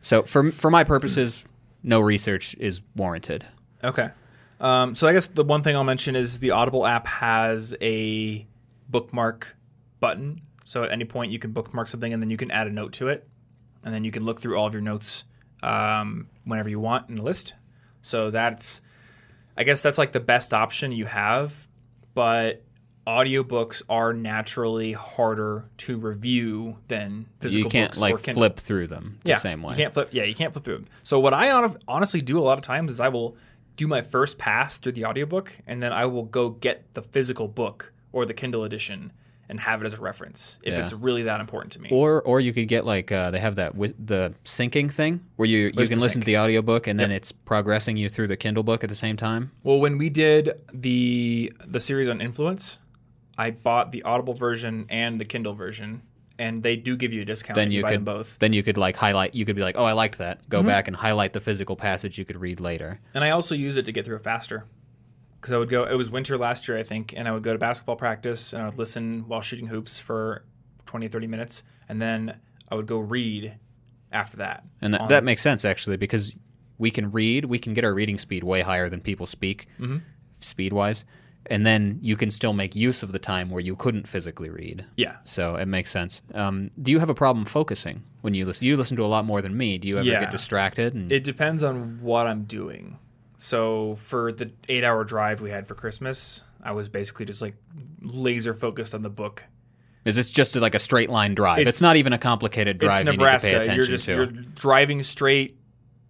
[0.00, 1.44] So for for my purposes,
[1.82, 3.44] no research is warranted.
[3.84, 4.08] Okay.
[4.64, 8.46] Um, so I guess the one thing I'll mention is the Audible app has a
[8.88, 9.54] bookmark
[10.00, 10.40] button.
[10.64, 12.94] So at any point you can bookmark something and then you can add a note
[12.94, 13.28] to it,
[13.84, 15.24] and then you can look through all of your notes
[15.62, 17.52] um, whenever you want in the list.
[18.00, 18.80] So that's,
[19.54, 21.68] I guess that's like the best option you have,
[22.14, 22.64] but
[23.06, 27.74] audiobooks are naturally harder to review than physical books.
[27.74, 29.74] you can't like flip through them the same way.
[29.74, 30.08] You can't flip.
[30.12, 30.86] Yeah, you can't flip through them.
[31.02, 31.50] So what I
[31.86, 33.36] honestly do a lot of times is I will
[33.76, 37.48] do my first pass through the audiobook, and then I will go get the physical
[37.48, 39.12] book or the Kindle edition
[39.48, 40.80] and have it as a reference if Yeah.
[40.80, 41.90] it's really that important to me.
[41.92, 45.46] Or or you could get like uh, they have that with the syncing thing where
[45.46, 46.24] you you Whisper can listen sync.
[46.24, 49.16] to the audiobook and then it's progressing you through the Kindle book at the same
[49.16, 49.50] time.
[49.62, 52.78] well, when we did the the series on influence,
[53.36, 56.00] I bought the Audible version and the Kindle version,
[56.38, 57.54] and they do give you a discount.
[57.56, 58.38] Then if you buy could them both.
[58.40, 59.34] then you could like highlight.
[59.34, 60.48] You could be like, oh, I liked that.
[60.48, 60.68] Go Mm-hmm.
[60.68, 63.00] back and highlight the physical passage you could read later.
[63.14, 64.64] And I also use it to get through it faster.
[65.40, 67.52] Because I would go, it was winter last year, I think, and I would go
[67.52, 70.44] to basketball practice and I would listen while shooting hoops for
[70.86, 71.62] 20, 30 minutes.
[71.88, 72.38] And then
[72.70, 73.54] I would go read
[74.10, 74.64] after that.
[74.80, 76.34] And that, that makes sense actually because
[76.78, 79.98] we can read, we can get our reading speed way higher than people speak, Mm-hmm.
[80.38, 81.04] speed wise,
[81.46, 84.84] and then you can still make use of the time where you couldn't physically read.
[84.96, 85.16] Yeah.
[85.24, 86.22] So it makes sense.
[86.32, 88.64] Um, do you have a problem focusing when you listen?
[88.66, 89.78] You listen to a lot more than me.
[89.78, 90.20] Do you ever Yeah.
[90.20, 90.94] get distracted?
[90.94, 92.98] And, It depends on what I'm doing.
[93.36, 97.54] So for the eight hour drive we had for Christmas, I was basically just like
[98.00, 99.44] laser focused on the book.
[100.04, 101.58] is this just like a straight line drive?
[101.60, 103.02] It's, It's- not even a complicated drive.
[103.02, 103.48] it's you Nebraska.
[103.48, 104.14] pay attention You're just to.
[104.14, 105.56] you're driving straight.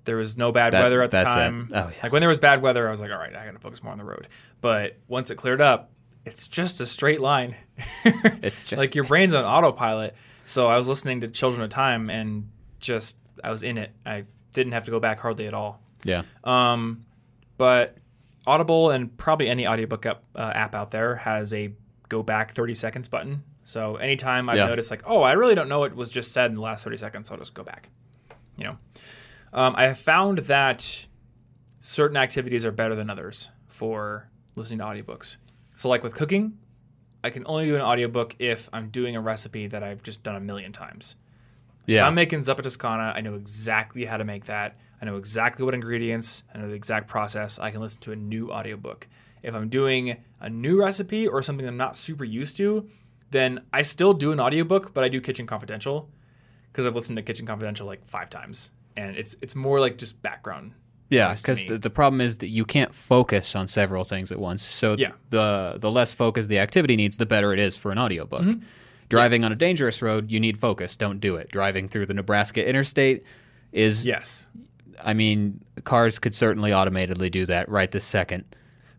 [0.05, 1.37] There was no bad That- weather at the that's it.
[1.37, 1.71] time.
[1.75, 1.91] Oh, yeah.
[2.03, 3.83] Like when there was bad weather, I was like, all right, I got to focus
[3.83, 4.29] more on the road.
[4.61, 5.91] But once it cleared up,
[6.25, 7.57] it's just a straight line.
[8.43, 10.15] It's just like your brain's on autopilot.
[10.45, 13.91] So I was listening to Children of Time and just I was in it.
[14.05, 15.81] I didn't have to go back hardly at all.
[16.05, 16.23] Yeah.
[16.45, 17.05] Um,
[17.57, 17.97] but
[18.47, 21.73] Audible and probably any audiobook app, uh, app out there has a
[22.11, 23.43] go back 30 seconds button.
[23.65, 24.67] So anytime I've Yeah.
[24.67, 26.99] noticed like, oh, I really don't know what was just said in the last 30
[26.99, 27.89] seconds, I'll just go back.
[28.59, 28.79] You know,
[29.55, 31.07] um, I have found that
[31.79, 35.37] certain activities are better than others for listening to audiobooks.
[35.77, 36.59] So like with cooking,
[37.23, 40.37] I can only do an audiobook if I'm doing a recipe that I've just done
[40.37, 41.17] a million times.
[42.03, 44.79] If I'm making zuppa toscana, I know exactly how to make that.
[45.01, 47.59] I know exactly what ingredients, I know the exact process.
[47.59, 49.09] I can listen to a new audiobook.
[49.43, 52.89] If I'm doing a new recipe or something I'm not super used to,
[53.31, 56.09] then I still do an audiobook, but I do Kitchen Confidential
[56.73, 58.71] because I've listened to Kitchen Confidential like five times.
[58.97, 60.73] And it's it's more like just background.
[61.11, 64.63] Yeah, because the, the problem is that you can't focus on several things at once.
[64.67, 65.13] So Yeah.
[65.31, 68.43] the the less focus the activity needs, the better it is for an audiobook.
[68.43, 68.63] Mm-hmm.
[69.11, 70.97] Driving on a dangerous road, you need focus.
[70.97, 71.51] Don't do it.
[71.51, 73.25] Driving through the Nebraska interstate
[73.71, 74.47] is, Yes.
[75.03, 78.45] I mean, cars could certainly automatically do that right this second.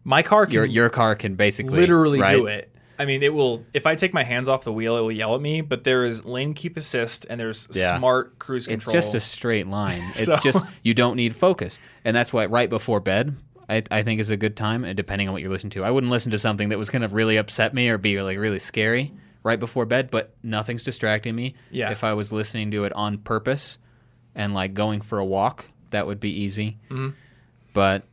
[0.03, 2.35] My car can Your your car can basically literally right?
[2.37, 2.74] do it.
[2.97, 3.65] I mean, it will.
[3.73, 5.61] If I take my hands off the wheel, it will yell at me.
[5.61, 7.97] But there is lane keep assist and there's Yeah.
[7.97, 8.95] smart cruise control.
[8.95, 10.01] It's just a straight line.
[10.09, 13.35] It's So- just you don't need focus, and that's why right before bed,
[13.69, 14.83] I, I think is a good time.
[14.85, 17.01] And depending on what you're listening to, I wouldn't listen to something that was going
[17.01, 19.11] to really upset me or be like really scary
[19.43, 20.09] right before bed.
[20.11, 21.55] But nothing's distracting me.
[21.71, 21.91] Yeah.
[21.91, 23.77] If I was listening to it on purpose
[24.35, 26.77] and like going for a walk, that would be easy.
[26.89, 27.09] Mm-hmm.
[27.73, 28.03] But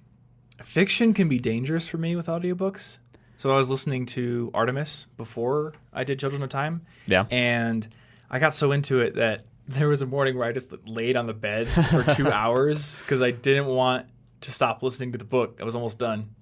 [0.62, 2.98] fiction can be dangerous for me with audiobooks.
[3.42, 7.84] So I was listening to Artemis before I did Children of Time, yeah, and
[8.30, 11.26] I got so into it that there was a morning where I just laid on
[11.26, 14.06] the bed for two hours because I didn't want
[14.42, 15.58] to stop listening to the book.
[15.60, 16.36] I was almost done.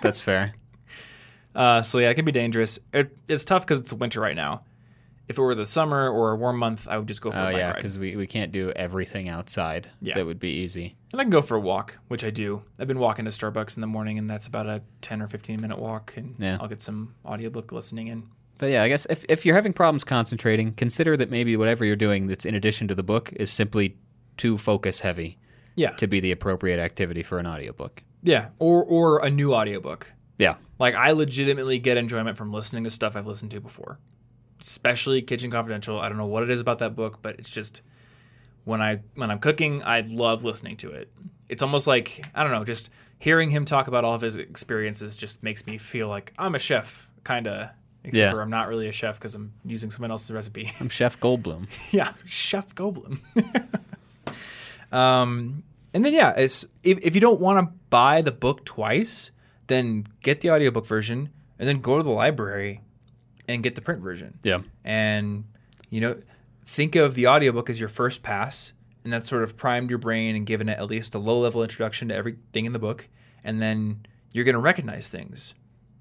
[0.00, 0.54] that's fair.
[1.54, 2.78] Uh, so yeah, it can be dangerous.
[2.92, 4.62] It, it's tough because it's winter right now.
[5.28, 7.42] If it were the summer or a warm month, I would just go for Oh
[7.48, 9.88] a bike yeah, because we, we can't do everything outside.
[10.00, 10.14] Yeah.
[10.14, 10.96] that would be easy.
[11.12, 12.62] And I can go for a walk, which I do.
[12.78, 15.60] I've been walking to Starbucks in the morning, and that's about a 10 or 15
[15.60, 16.56] minute walk, and Yeah.
[16.60, 18.28] I'll get some audiobook listening in.
[18.56, 21.94] But yeah, I guess if, if you're having problems concentrating, consider that maybe whatever you're
[21.94, 23.96] doing that's in addition to the book is simply
[24.36, 25.38] too focus heavy
[25.76, 25.90] Yeah.
[25.90, 28.02] to be the appropriate activity for an audiobook.
[28.22, 28.48] Yeah.
[28.58, 30.12] Or, or a new audiobook.
[30.38, 30.54] Yeah.
[30.78, 33.98] Like, I legitimately get enjoyment from listening to stuff I've listened to before,
[34.60, 35.98] especially Kitchen Confidential.
[36.00, 37.82] I don't know what it is about that book, but it's just
[38.64, 41.10] when I when I'm cooking, I love listening to it.
[41.48, 45.16] It's almost like I don't know, just hearing him talk about all of his experiences
[45.16, 47.70] just makes me feel like I'm a chef, kind of.
[48.04, 48.30] Except Yeah.
[48.30, 50.70] for I'm not really a chef because I'm using someone else's recipe.
[50.80, 51.66] I'm Chef Goldblum.
[51.92, 53.18] yeah, Chef Goldblum.
[54.92, 59.30] um, and then yeah, it's, if if you don't want to buy the book twice,
[59.66, 62.82] then get the audiobook version and then go to the library
[63.48, 64.38] and get the print version.
[64.42, 64.60] Yeah.
[64.84, 65.44] And
[65.90, 66.20] you know,
[66.66, 68.72] think of the audiobook as your first pass,
[69.04, 71.62] and that sort of primed your brain and given it at least a low level
[71.62, 73.08] introduction to everything in the book,
[73.42, 75.54] and then you're going to recognize things.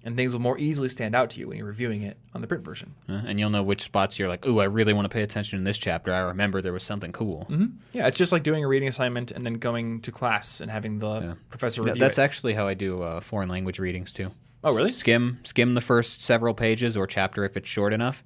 [0.04, 2.48] And things will more easily stand out to you when you're reviewing it on the
[2.48, 2.96] print version.
[3.10, 5.58] Uh, and you'll know which spots you're like, ooh, I really want to pay attention
[5.58, 6.14] in this chapter.
[6.14, 7.46] I remember there was something cool.
[7.92, 11.00] Yeah, it's just like doing a reading assignment and then going to class and having
[11.00, 12.22] the professor Yeah, review that's it.
[12.22, 14.32] actually how I do uh, foreign language readings too.
[14.64, 14.90] Oh, really?
[14.90, 18.24] Skim skim the first several pages or chapter if it's short enough.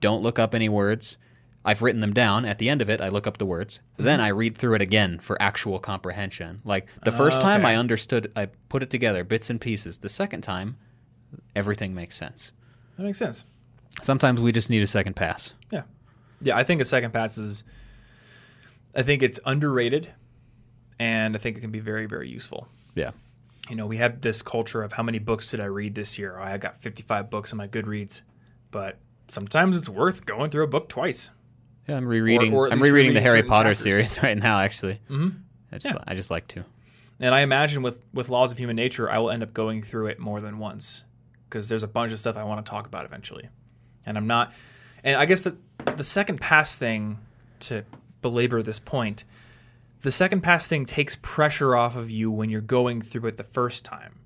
[0.00, 1.16] Don't look up any words.
[1.64, 2.44] I've written them down.
[2.44, 3.80] At the end of it, I look up the words.
[3.96, 6.60] Then I read through it again for actual comprehension.
[6.64, 7.70] Like the first oh, time, okay.
[7.70, 8.30] I understood.
[8.36, 9.98] I put it together, bits and pieces.
[9.98, 10.76] The second time,
[11.56, 12.52] everything makes sense.
[12.98, 13.46] That makes sense.
[14.02, 15.54] Sometimes we just need a second pass.
[15.72, 15.82] Yeah.
[16.42, 17.64] Yeah, I think a second pass is
[18.94, 20.12] I think it's underrated
[20.98, 22.68] and I think it can be very very useful.
[22.94, 23.12] Yeah.
[23.68, 26.38] You know, we have this culture of how many books did I read this year?
[26.38, 28.22] Oh, I got 55 books on my Goodreads.
[28.70, 28.98] But
[29.28, 31.30] sometimes it's worth going through a book twice.
[31.88, 32.54] Yeah, I'm rereading.
[32.54, 33.80] or at I'm least rereading the Harry Potter chapters.
[33.80, 34.58] series right now.
[34.58, 35.30] Actually, mm-hmm.
[35.70, 36.02] I just Yeah.
[36.06, 36.64] I just like to.
[37.20, 40.06] And I imagine with with Laws of Human Nature, I will end up going through
[40.06, 41.04] it more than once
[41.48, 43.48] because there's a bunch of stuff I want to talk about eventually.
[44.04, 44.52] And I'm not
[45.04, 45.56] and I guess the
[45.96, 47.18] the second pass thing
[47.60, 47.84] to
[48.22, 49.24] belabor this point,
[50.04, 53.42] the second pass thing takes pressure off of you when you're going through it the
[53.42, 54.20] first time.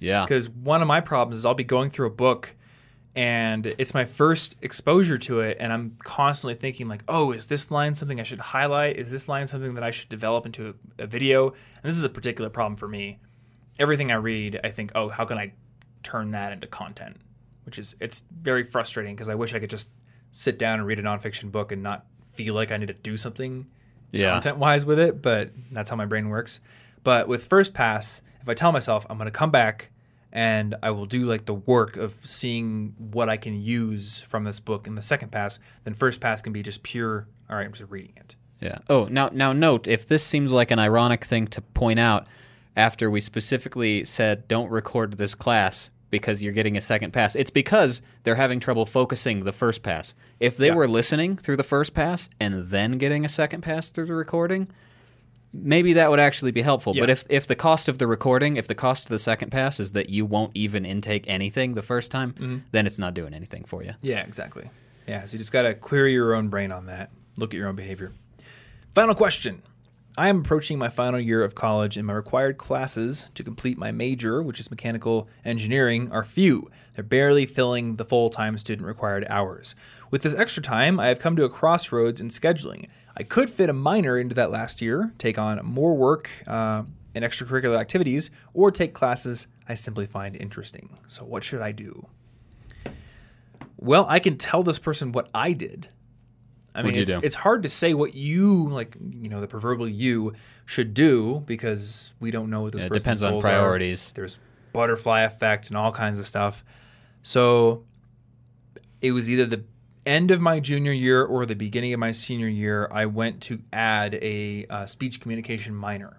[0.00, 0.24] Yeah.
[0.24, 2.56] Because one of my problems is I'll be going through a book
[3.14, 7.70] and it's my first exposure to it and I'm constantly thinking like, "Oh, is this
[7.70, 8.96] line something I should highlight?
[8.96, 12.04] Is this line something that I should develop into a, a video?" And this is
[12.04, 13.20] a particular problem for me.
[13.78, 15.52] Everything I read, I think, "Oh, how can I
[16.02, 17.20] turn that into content?"
[17.64, 19.90] Which is it's very frustrating because I wish I could just
[20.32, 23.16] sit down and read a nonfiction book and not feel like I need to do
[23.16, 23.66] something
[24.12, 24.32] Yeah.
[24.32, 26.60] content wise with it, but that's how my brain works.
[27.02, 29.90] But with First Pass, if I tell myself I'm going to come back
[30.32, 34.60] and I will do like the work of seeing what I can use from this
[34.60, 37.72] book in the second pass, then First Pass can be just pure, all right, I'm
[37.72, 38.36] just reading it.
[38.60, 38.78] Yeah.
[38.88, 42.26] Oh, now now note if this seems like an ironic thing to point out
[42.76, 47.34] after we specifically said don't record this class because you're getting a second pass.
[47.34, 50.14] It's because they're having trouble focusing the first pass.
[50.38, 50.74] If they Yeah.
[50.74, 54.68] were listening through the first pass and then getting a second pass through the recording,
[55.52, 56.94] maybe that would actually be helpful.
[56.94, 59.80] But if if the cost of the recording, if the cost of the second pass
[59.80, 62.56] is that you won't even intake anything the first time, Mm-hmm.
[62.70, 63.94] then it's not doing anything for you.
[64.02, 64.70] Yeah, exactly.
[65.08, 67.10] Yeah, so you just got to query your own brain on that.
[67.36, 68.12] Look at your own behavior.
[68.94, 69.62] Final question.
[70.16, 73.92] I am approaching my final year of college, and my required classes to complete my
[73.92, 76.70] major, which is mechanical engineering, are few.
[76.94, 79.74] They're barely filling the full time student required hours.
[80.10, 82.90] With this extra time, I have come to a crossroads in scheduling.
[83.16, 86.82] I could fit a minor into that last year, take on more work uh,
[87.14, 90.98] and extracurricular activities, or take classes I simply find interesting.
[91.06, 92.06] So, what should I do?
[93.78, 95.88] Well, I can tell this person what I did.
[96.74, 100.32] I mean, it's, it's hard to say what you, like, you know, the proverbial you
[100.64, 103.48] should do because we don't know what this Yeah, it person's depends on goals are.
[103.48, 104.12] priorities.
[104.14, 104.38] There's
[104.72, 106.64] butterfly effect and all kinds of stuff.
[107.22, 107.84] So
[109.02, 109.64] it was either the
[110.06, 112.88] end of my junior year or the beginning of my senior year.
[112.90, 116.18] I went to add a uh, speech communication minor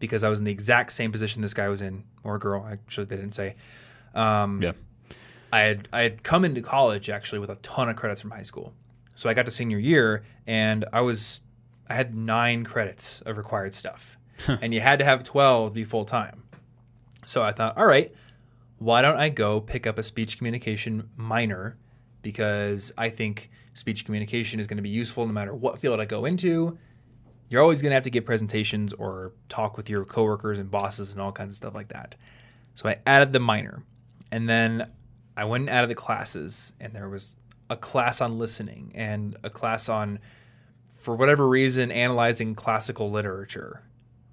[0.00, 2.66] because I was in the exact same position this guy was in, or girl.
[2.70, 3.54] Actually, they didn't say.
[4.14, 4.72] Um, Yeah.
[5.52, 8.42] I had I had come into college actually with a ton of credits from high
[8.42, 8.72] school.
[9.14, 11.40] So I got to senior year and I was
[11.88, 14.18] I had 9 credits of required stuff.
[14.48, 16.42] and you had to have 12 to be full time.
[17.24, 18.12] So I thought, all right,
[18.78, 21.76] why don't I go pick up a speech communication minor
[22.22, 26.04] because I think speech communication is going to be useful no matter what field I
[26.04, 26.78] go into.
[27.48, 31.12] You're always going to have to give presentations or talk with your coworkers and bosses
[31.12, 32.16] and all kinds of stuff like that.
[32.74, 33.84] So I added the minor.
[34.32, 34.90] And then
[35.36, 37.36] I went and added the classes, and there was
[37.74, 40.20] a class on listening and a class on,
[40.94, 43.82] for whatever reason, analyzing classical literature,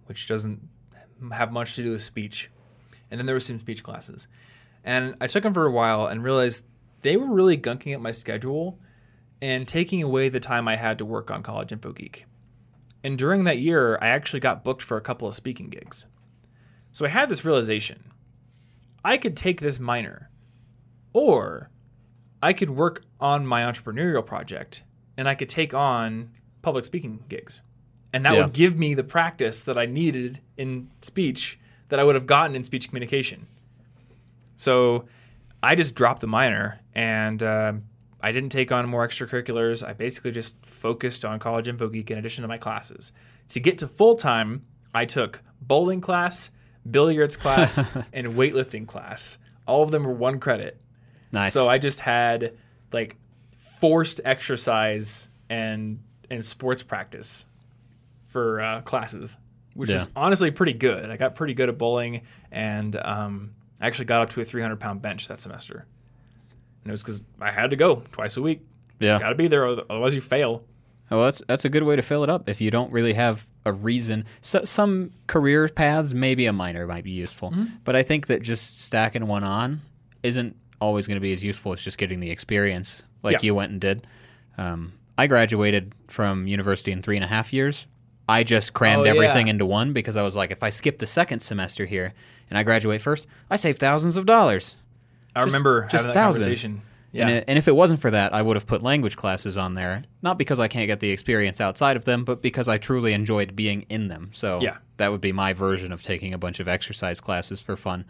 [0.05, 0.61] which doesn't
[1.31, 2.51] have much to do with speech.
[3.09, 4.27] And then there was some speech classes.
[4.83, 6.63] And I took them for a while and realized
[7.01, 8.79] they were really gunking at my schedule
[9.41, 12.27] and taking away the time I had to work on College Info Geek.
[13.03, 16.05] And during that year, I actually got booked for a couple of speaking gigs.
[16.91, 18.03] So I had this realization
[19.03, 20.29] I could take this minor,
[21.11, 21.71] or
[22.41, 24.83] I could work on my entrepreneurial project
[25.17, 26.31] and I could take on
[26.61, 27.61] public speaking gigs.
[28.13, 28.43] And that Yeah.
[28.45, 32.55] would give me the practice that I needed in speech that I would have gotten
[32.55, 33.47] in speech communication.
[34.55, 35.05] So
[35.63, 37.73] I just dropped the minor and uh,
[38.21, 39.85] I didn't take on more extracurriculars.
[39.87, 43.11] I basically just focused on College Info Geek in addition to my classes.
[43.49, 46.51] To get to full time, I took bowling class,
[46.89, 47.77] billiards class,
[48.13, 49.37] and weightlifting class.
[49.67, 50.79] All of them were one credit.
[51.31, 51.53] Nice.
[51.53, 52.53] So I just had
[52.91, 53.15] like
[53.79, 57.45] forced exercise and and sports practice
[58.27, 59.37] for uh, classes,
[59.73, 60.01] which Yeah.
[60.01, 61.09] is honestly pretty good.
[61.09, 62.21] I got pretty good at bowling,
[62.51, 63.51] and um,
[63.81, 65.85] I actually got up to a 300 pound bench that semester.
[66.83, 68.61] And it was because I had to go twice a week.
[68.99, 69.19] yeah.
[69.19, 70.63] Got to be there, otherwise you fail.
[71.09, 73.45] Well, that's that's a good way to fill it up if you don't really have
[73.65, 74.23] a reason.
[74.41, 77.53] So, some career paths, maybe a minor might be useful,
[77.83, 79.81] but I think that just stacking one on
[80.23, 83.39] isn't always going to be as useful as just getting the experience like Yeah.
[83.47, 84.07] you went and did.
[84.57, 87.87] Um, I graduated from university in three and a half years.
[88.27, 89.11] I just crammed Oh, yeah.
[89.11, 92.13] everything into one because I was like, if I skip the second semester here
[92.49, 94.75] and I graduate first, I save thousands of dollars.
[95.35, 96.43] I Just- remember just thousands.
[96.45, 96.81] conversation.
[97.13, 97.23] Yeah.
[97.27, 99.73] And, it, and if it wasn't for that, I would have put language classes on
[99.73, 100.03] there.
[100.21, 103.53] Not because I can't get the experience outside of them, but because I truly enjoyed
[103.53, 104.29] being in them.
[104.31, 104.77] So Yeah.
[104.95, 108.05] that would be my version of taking a bunch of exercise classes for fun.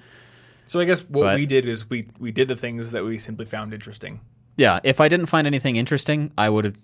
[0.71, 3.17] So I guess what But- we did is we we did the things that we
[3.17, 4.21] simply found interesting.
[4.55, 6.77] Yeah, if I didn't find anything interesting, I would have,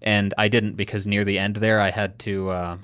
[0.00, 2.76] and I didn't because near the end there, I had to, uh,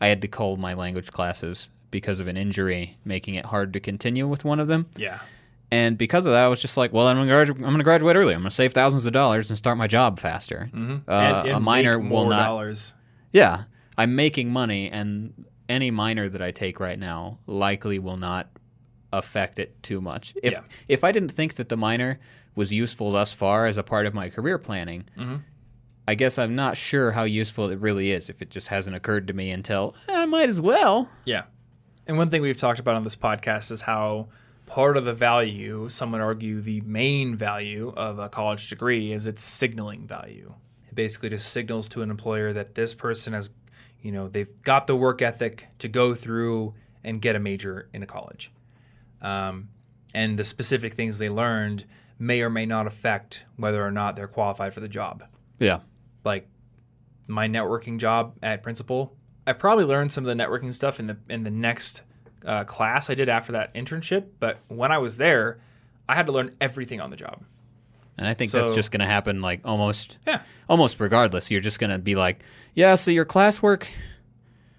[0.00, 3.80] I had to cull my language classes because of an injury, making it hard to
[3.80, 4.86] continue with one of them.
[4.96, 5.18] Yeah.
[5.70, 7.58] And because of that, I was just like, well, I'm going to graduate.
[7.58, 8.32] I'm going to graduate early.
[8.32, 10.70] I'm going to save thousands of dollars and start my job faster.
[10.72, 11.10] Mm-hmm.
[11.10, 12.46] Uh, a minor will not.
[12.46, 12.94] dollars.
[13.32, 13.64] Yeah,
[13.98, 18.48] I'm making money, and any minor that I take right now likely will not
[19.12, 20.34] affect it too much.
[20.42, 20.60] If Yeah.
[20.88, 22.18] if I didn't think that the minor
[22.54, 25.36] was useful thus far as a part of my career planning, Mm-hmm.
[26.06, 28.30] I guess I'm not sure how useful it really is.
[28.30, 31.10] If it just hasn't occurred to me until "Eh, I might as well.
[31.26, 31.42] Yeah.
[32.06, 34.28] And one thing we've talked about on this podcast is how
[34.64, 39.26] part of the value, some would argue the main value of a college degree is
[39.26, 40.54] its signaling value.
[40.88, 43.50] It basically just signals to an employer that this person has,
[44.00, 46.72] you know, they've got the work ethic to go through
[47.04, 48.50] and get a major in a college.
[49.20, 49.68] Um,
[50.14, 51.84] and the specific things they learned
[52.18, 55.22] may or may not affect whether or not they're qualified for the job
[55.60, 55.80] Yeah,
[56.24, 56.48] like
[57.26, 59.14] my networking job at Principal,
[59.46, 62.02] I probably learned some of the networking stuff in the in the next
[62.44, 64.24] uh, class I did after that internship.
[64.40, 65.58] But when I was there,
[66.08, 67.42] I had to learn everything on the job.
[68.16, 70.42] And I think that's just going to happen like almost Yeah.
[70.68, 71.50] almost regardless.
[71.50, 72.42] You're just going to be like,
[72.74, 73.86] "Yeah, so your classwork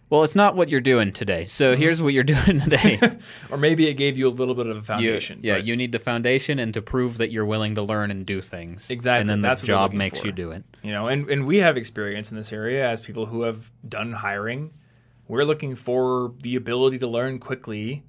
[0.10, 1.46] well, it's not what you're doing today.
[1.46, 1.82] So Mm-hmm.
[1.82, 3.00] here's what you're doing today.
[3.52, 5.40] Or maybe it gave you a little bit of a You- foundation.
[5.44, 8.42] yeah, you need the foundation and to prove that you're willing to learn and do
[8.42, 8.90] things.
[8.90, 10.28] Exactly, And then that's the what job makes for.
[10.28, 10.64] you do it.
[10.84, 14.12] you know and, and we have experience in this area as people who have done
[14.14, 14.72] hiring
[15.28, 18.04] we're looking for the ability to learn quickly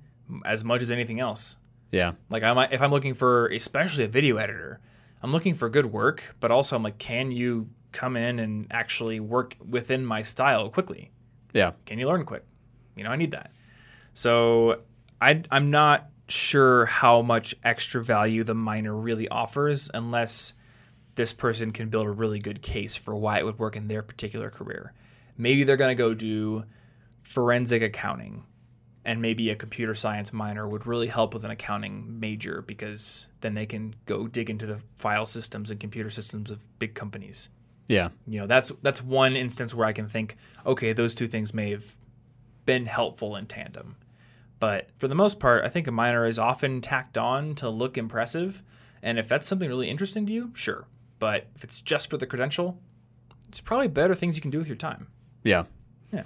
[0.44, 1.56] as much as anything else
[1.90, 2.12] Yeah.
[2.30, 4.80] like i might if i'm looking for especially a video editor
[5.22, 9.18] i'm looking for good work but also i'm like can you come in and actually
[9.20, 11.10] work within my style quickly
[11.52, 11.72] Yeah.
[11.86, 12.44] can you learn quick?
[12.96, 13.52] You know i need that.
[14.12, 14.80] So
[15.20, 20.54] I, i'm not sure how much extra value the minor really offers unless
[21.16, 24.02] this person can build a really good case for why it would work in their
[24.02, 24.92] particular career.
[25.36, 26.64] Maybe they're going to go do
[27.22, 28.44] forensic accounting
[29.04, 33.54] and maybe a computer science minor would really help with an accounting major because then
[33.54, 37.48] they can go dig into the file systems and computer systems of big companies
[37.90, 38.10] Yeah.
[38.26, 41.70] you know that's that's one instance where i can think okay those two things may
[41.70, 41.96] have
[42.64, 43.96] been helpful in tandem
[44.60, 47.98] but for the most part i think a minor is often tacked on to look
[47.98, 48.62] impressive
[49.02, 50.86] and if that's something really interesting to you sure
[51.18, 52.78] but if it's just for the credential
[53.48, 55.08] it's probably better things you can do with your time
[55.42, 55.64] Yeah.
[56.12, 56.24] Yeah.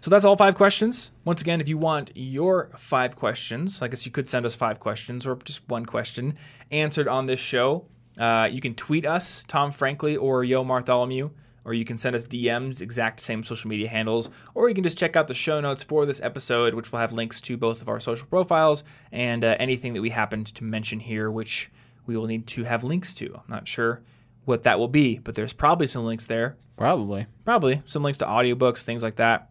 [0.00, 1.10] So that's all five questions.
[1.26, 4.80] Once again, if you want your five questions, I guess you could send us five
[4.80, 6.36] questions or just one question
[6.70, 7.84] answered on this show.
[8.18, 11.30] Uh, you can tweet us, Tom Frankly or Yo Bartholomew,
[11.64, 14.98] or you can send us DMs, exact same social media handles, or you can just
[14.98, 17.88] check out the show notes for this episode, which will have links to both of
[17.88, 18.82] our social profiles
[19.12, 21.70] and uh, anything that we happened to mention here, which
[22.06, 23.32] we will need to have links to.
[23.34, 24.02] I'm not sure
[24.44, 27.26] what that will be, but there's probably some links there Probably.
[27.44, 29.50] probably some links to audiobooks, things like that.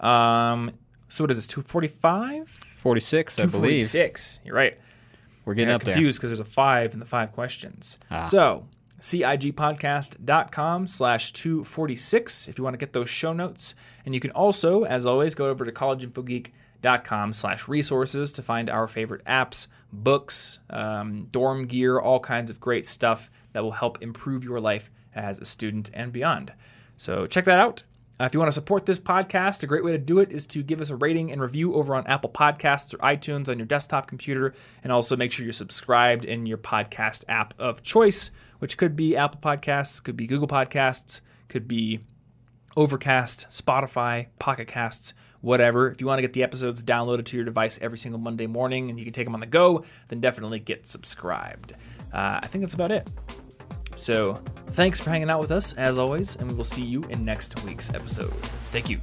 [0.00, 0.72] Um,
[1.08, 1.46] so what is this?
[1.46, 2.48] Two forty five.
[2.74, 3.86] 46, I believe.
[3.86, 4.40] Six.
[4.44, 4.76] You're right.
[5.44, 5.94] We're getting up there.
[5.94, 7.98] confused because there's a five in the five questions.
[8.10, 8.22] Ah.
[8.22, 8.66] So
[9.00, 13.74] cigpodcast.com slash 246 if you want to get those show notes.
[14.04, 18.88] And you can also, as always, go over to collegeinfogeek.com slash resources to find our
[18.88, 24.42] favorite apps, books, um, dorm gear, all kinds of great stuff that will help improve
[24.44, 26.52] your life as a student and beyond.
[26.96, 27.82] So check that out.
[28.24, 30.46] Uh, if you want to support this podcast, a great way to do it is
[30.46, 33.66] to give us a rating and review over on Apple Podcasts or iTunes on your
[33.66, 34.54] desktop computer.
[34.82, 39.14] And also make sure you're subscribed in your podcast app of choice, which could be
[39.14, 42.00] Apple Podcasts, could be Google Podcasts, could be
[42.78, 45.12] Overcast, Spotify, Pocket Casts,
[45.42, 45.90] whatever.
[45.90, 48.88] If you want to get the episodes downloaded to your device every single Monday morning
[48.88, 51.74] and you can take them on the go, then definitely get subscribed.
[52.10, 53.06] Uh, I think that's about it.
[53.96, 54.34] So,
[54.72, 57.62] thanks for hanging out with us as always, and we will see you in next
[57.64, 58.34] week's episode.
[58.62, 59.00] Stay cute.